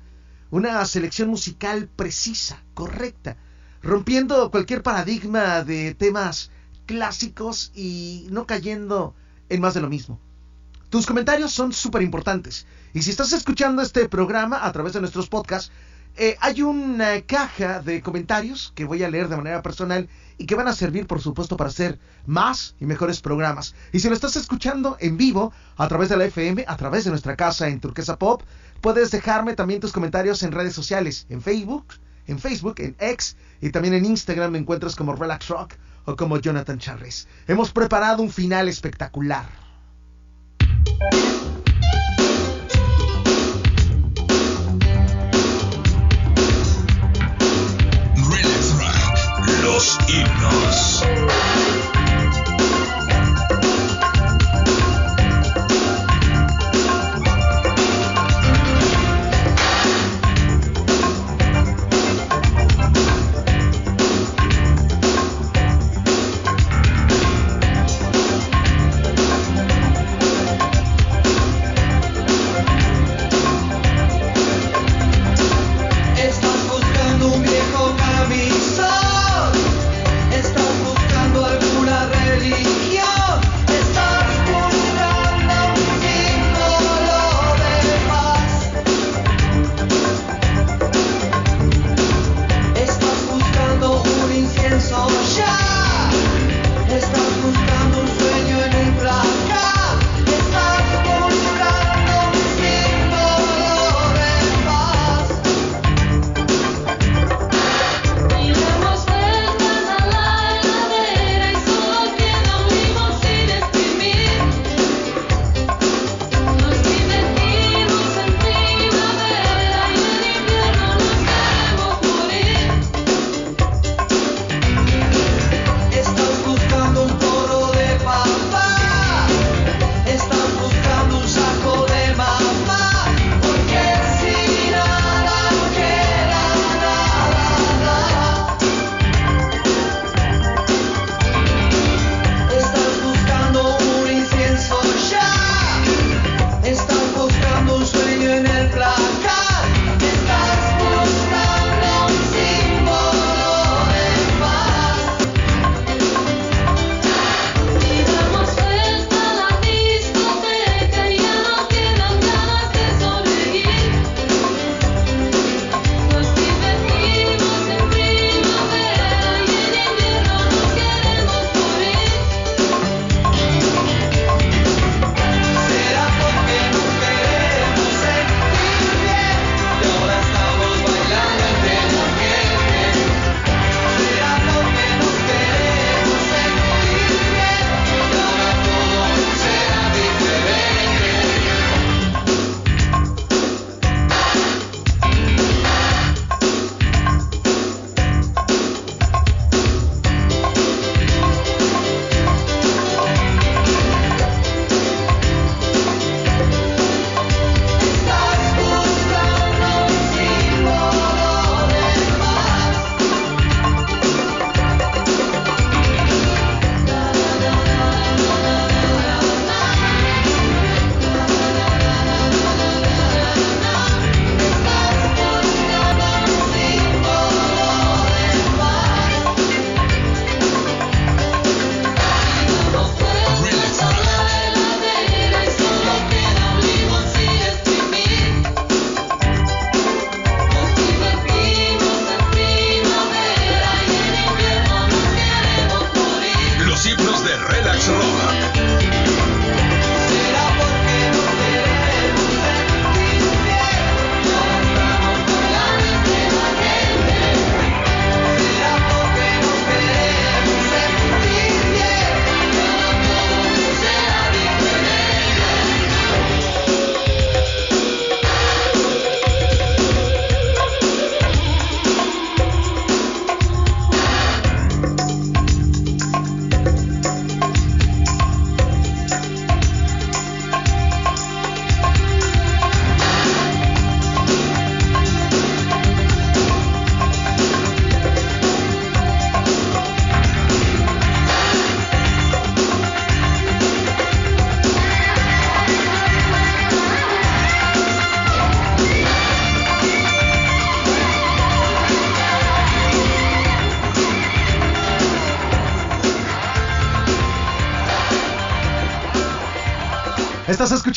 una 0.52 0.86
selección 0.86 1.30
musical 1.30 1.90
precisa, 1.96 2.62
correcta, 2.76 3.36
rompiendo 3.82 4.52
cualquier 4.52 4.84
paradigma 4.84 5.64
de 5.64 5.96
temas 5.96 6.52
clásicos 6.86 7.72
y 7.74 8.28
no 8.30 8.46
cayendo 8.46 9.16
en 9.50 9.60
más 9.60 9.74
de 9.74 9.82
lo 9.82 9.90
mismo. 9.90 10.20
Tus 10.92 11.08
comentarios 11.08 11.52
son 11.52 11.74
súper 11.74 12.04
importantes. 12.04 12.68
Y 12.94 13.02
si 13.02 13.10
estás 13.10 13.34
escuchando 13.34 13.82
este 13.82 14.08
programa 14.08 14.66
a 14.66 14.72
través 14.72 14.94
de 14.94 15.00
nuestros 15.00 15.30
podcasts, 15.30 15.72
eh, 16.18 16.36
hay 16.42 16.62
una 16.62 17.22
caja 17.22 17.80
de 17.80 18.02
comentarios 18.02 18.74
que 18.76 18.84
voy 18.84 19.04
a 19.04 19.10
leer 19.10 19.30
de 19.30 19.38
manera 19.38 19.62
personal 19.62 20.10
y 20.38 20.46
que 20.46 20.56
van 20.56 20.68
a 20.68 20.74
servir, 20.74 21.08
por 21.08 21.22
supuesto, 21.22 21.56
para 21.56 21.70
hacer 21.70 22.00
más 22.26 22.76
y 22.80 22.86
mejores 22.86 23.22
programas. 23.22 23.76
Y 23.94 24.00
si 24.00 24.10
lo 24.10 24.16
estás 24.16 24.36
escuchando 24.36 24.98
en 25.00 25.16
vivo, 25.18 25.54
a 25.78 25.88
través 25.88 26.10
de 26.10 26.18
la 26.18 26.26
FM, 26.26 26.66
a 26.68 26.76
través 26.76 27.06
de 27.06 27.12
nuestra 27.12 27.36
casa 27.36 27.70
en 27.70 27.80
Turquesa 27.80 28.18
Pop, 28.18 28.44
puedes 28.82 29.12
dejarme 29.12 29.54
también 29.54 29.80
tus 29.80 29.94
comentarios 29.94 30.44
en 30.44 30.52
redes 30.52 30.74
sociales, 30.74 31.28
en 31.30 31.42
Facebook, 31.42 31.86
en 32.28 32.40
Facebook, 32.40 32.76
en 32.80 32.96
X 33.00 33.38
y 33.62 33.70
también 33.70 33.94
en 33.94 34.06
Instagram 34.06 34.52
me 34.52 34.60
encuentras 34.60 34.96
como 34.96 35.16
Relax 35.16 35.48
Rock 35.48 35.74
o 36.06 36.16
como 36.16 36.38
Jonathan 36.38 36.80
Charles. 36.80 37.28
Hemos 37.48 37.72
preparado 37.72 38.22
un 38.22 38.32
final 38.32 38.68
espectacular. 38.68 39.46
Los 49.82 49.98
himnos. 50.08 51.81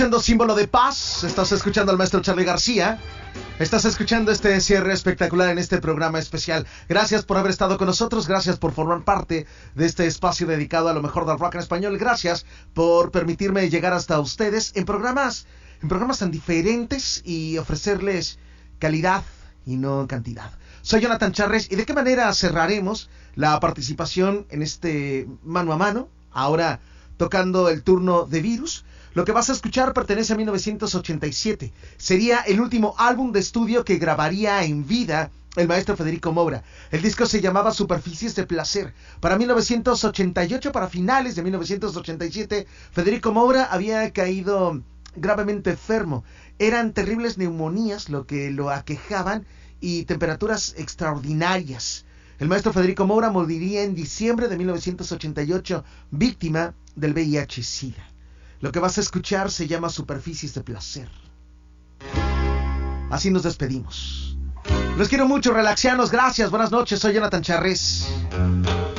escuchando 0.05 0.21
Símbolo 0.21 0.55
de 0.55 0.69
Paz, 0.69 1.25
estás 1.25 1.51
escuchando 1.53 1.91
al 1.91 1.97
maestro 1.97 2.21
Charlie 2.21 2.45
García, 2.45 2.99
estás 3.59 3.87
escuchando 3.87 4.33
este 4.33 4.61
cierre 4.61 4.93
espectacular 4.93 5.49
en 5.49 5.57
este 5.57 5.79
programa 5.79 6.19
especial. 6.19 6.67
Gracias 6.91 7.25
por 7.25 7.39
haber 7.39 7.51
estado 7.51 7.79
con 7.79 7.87
nosotros, 7.87 8.29
gracias 8.29 8.59
por 8.59 8.73
formar 8.73 9.03
parte 9.03 9.47
de 9.75 9.87
este 9.87 10.07
espacio 10.07 10.47
dedicado 10.47 10.91
a 10.91 10.93
lo 10.93 11.01
mejor 11.01 11.25
del 11.25 11.39
rock 11.39 11.55
en 11.55 11.63
español, 11.63 11.97
gracias 11.97 12.45
por 12.75 13.13
permitirme 13.13 13.71
llegar 13.71 13.95
hasta 13.95 14.21
ustedes 14.21 14.73
en 14.75 14.85
programas, 14.85 15.47
en 15.81 15.89
programas 15.89 16.19
tan 16.19 16.31
diferentes 16.31 17.23
y 17.25 17.57
ofrecerles 17.57 18.39
calidad 18.79 19.25
y 19.65 19.77
no 19.77 20.07
cantidad. 20.07 20.51
Soy 20.83 21.01
Jonathan 21.01 21.33
Charles 21.33 21.73
y 21.73 21.77
de 21.77 21.87
qué 21.87 21.95
manera 21.95 22.31
cerraremos 22.35 23.09
la 23.37 23.59
participación 23.59 24.45
en 24.51 24.61
este 24.61 25.27
mano 25.43 25.73
a 25.73 25.79
mano, 25.79 26.11
ahora 26.31 26.81
tocando 27.17 27.71
el 27.71 27.83
turno 27.83 28.27
de 28.27 28.43
virus. 28.43 28.85
Lo 29.15 29.25
que 29.25 29.31
vas 29.31 29.49
a 29.49 29.53
escuchar 29.53 29.95
pertenece 29.95 30.33
a 30.33 30.37
1987. 30.37 31.73
Sería 31.97 32.41
el 32.41 32.61
último 32.61 32.97
álbum 32.99 33.31
de 33.31 33.39
estudio 33.39 33.85
que 33.85 33.97
grabaría 33.97 34.65
en 34.65 34.89
vida 34.89 35.31
el 35.55 35.69
maestro 35.69 35.97
Federico 35.97 36.33
Moura. 36.33 36.65
El 36.91 37.01
disco 37.01 37.25
se 37.25 37.41
llamaba 37.41 37.73
Superficies 37.73 38.35
de 38.35 38.45
Placer. 38.45 38.93
Para 39.21 39.39
1988, 39.39 40.73
para 40.73 40.89
finales 40.89 41.37
de 41.37 41.45
1987, 41.45 42.67
Federico 42.91 43.33
Moura 43.33 43.67
había 43.67 44.13
caído 44.13 44.83
gravemente 45.15 45.71
enfermo. 45.71 46.25
Eran 46.59 46.93
terribles 46.93 47.39
neumonías 47.39 48.09
lo 48.09 48.27
que 48.27 48.51
lo 48.51 48.71
aquejaban 48.71 49.47
y 49.81 50.07
temperaturas 50.07 50.75
extraordinarias. 50.77 52.05
El 52.41 52.49
maestro 52.49 52.73
Federico 52.73 53.07
Moura 53.07 53.31
moriría 53.31 53.85
en 53.85 53.95
diciembre 53.95 54.49
de 54.49 54.57
1988, 54.57 55.85
víctima 56.11 56.75
del 56.97 57.15
VIH-Sida. 57.15 58.14
Lo 58.65 58.73
que 58.73 58.81
vas 58.81 58.97
a 58.97 59.03
escuchar 59.03 59.51
se 59.51 59.67
llama 59.67 59.91
Superficies 59.91 60.55
de 60.55 60.63
Placer. 60.63 61.11
Así 63.11 63.31
nos 63.31 63.43
despedimos. 63.43 64.39
Los 64.97 65.11
quiero 65.11 65.29
mucho, 65.29 65.53
relaxianos. 65.53 66.11
Gracias, 66.11 66.49
buenas 66.49 66.71
noches. 66.71 66.99
Soy 66.99 67.13
Jonathan 67.13 67.43
Charres. 67.43 68.09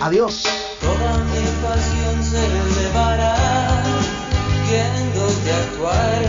Adiós. 0.01 0.43
Toda 0.79 1.17
mi 1.17 1.41
pasión 1.63 2.23
se 2.23 2.45
elevará 2.45 3.81
viéndote 4.69 5.51
actuar 5.51 6.21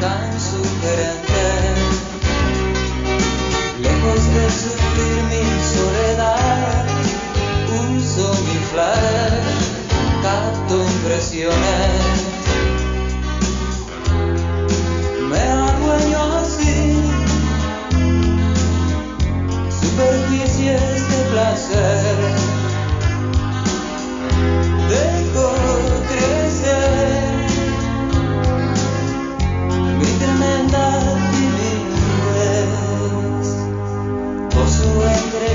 tan 0.00 0.40
sugerente. 0.40 1.46
Lejos 3.82 4.24
de 4.34 4.50
sufrir 4.52 5.22
mi 5.32 5.44
soledad, 5.74 6.86
uso 7.96 8.32
mi 8.44 8.58
flash, 8.70 9.66
capto 10.22 10.80
impresiones. 10.80 12.15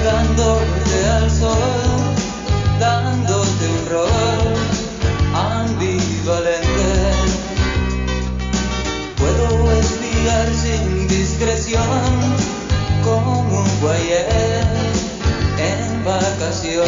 Entregándote 0.01 1.09
al 1.09 1.31
sol, 1.31 2.15
dándote 2.79 3.69
un 3.69 3.89
rol 3.89 4.40
discreción 11.71 12.35
como 13.03 13.39
un 13.39 13.79
guayé 13.79 14.25
en 15.57 16.03
vacaciones. 16.03 16.87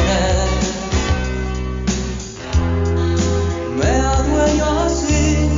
Me 3.77 3.89
adueño 3.89 4.65
así 4.85 5.49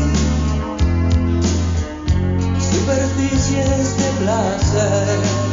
superficies 2.72 3.98
de 3.98 4.10
placer. 4.24 5.45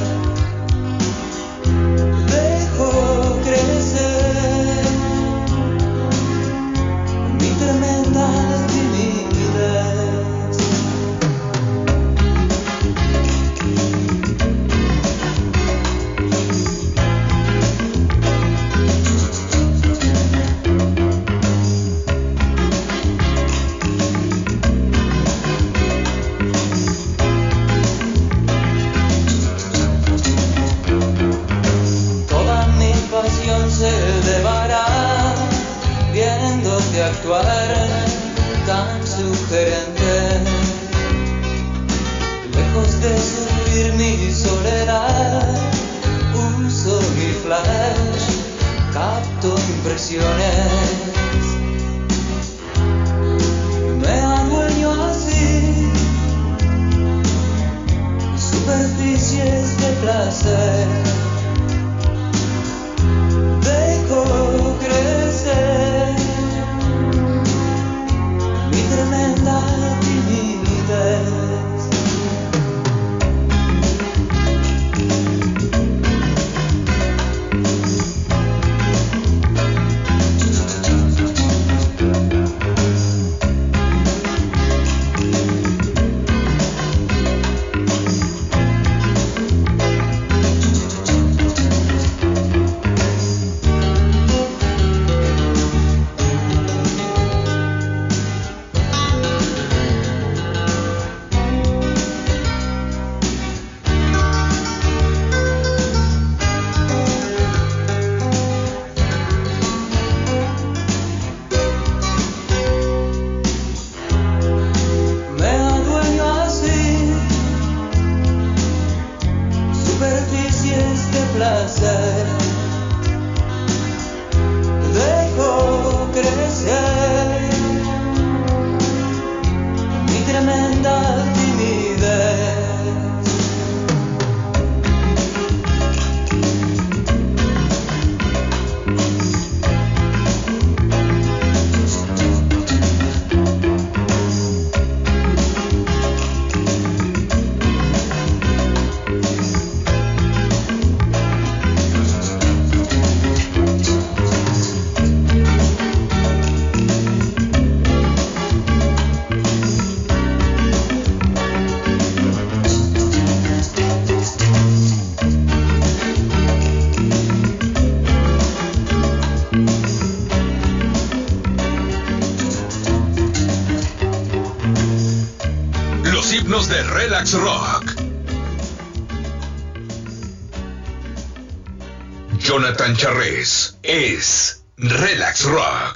Jonathan 182.82 182.96
Charres 182.96 183.78
es 183.84 184.64
Relax 184.76 185.44
Rock. 185.44 185.91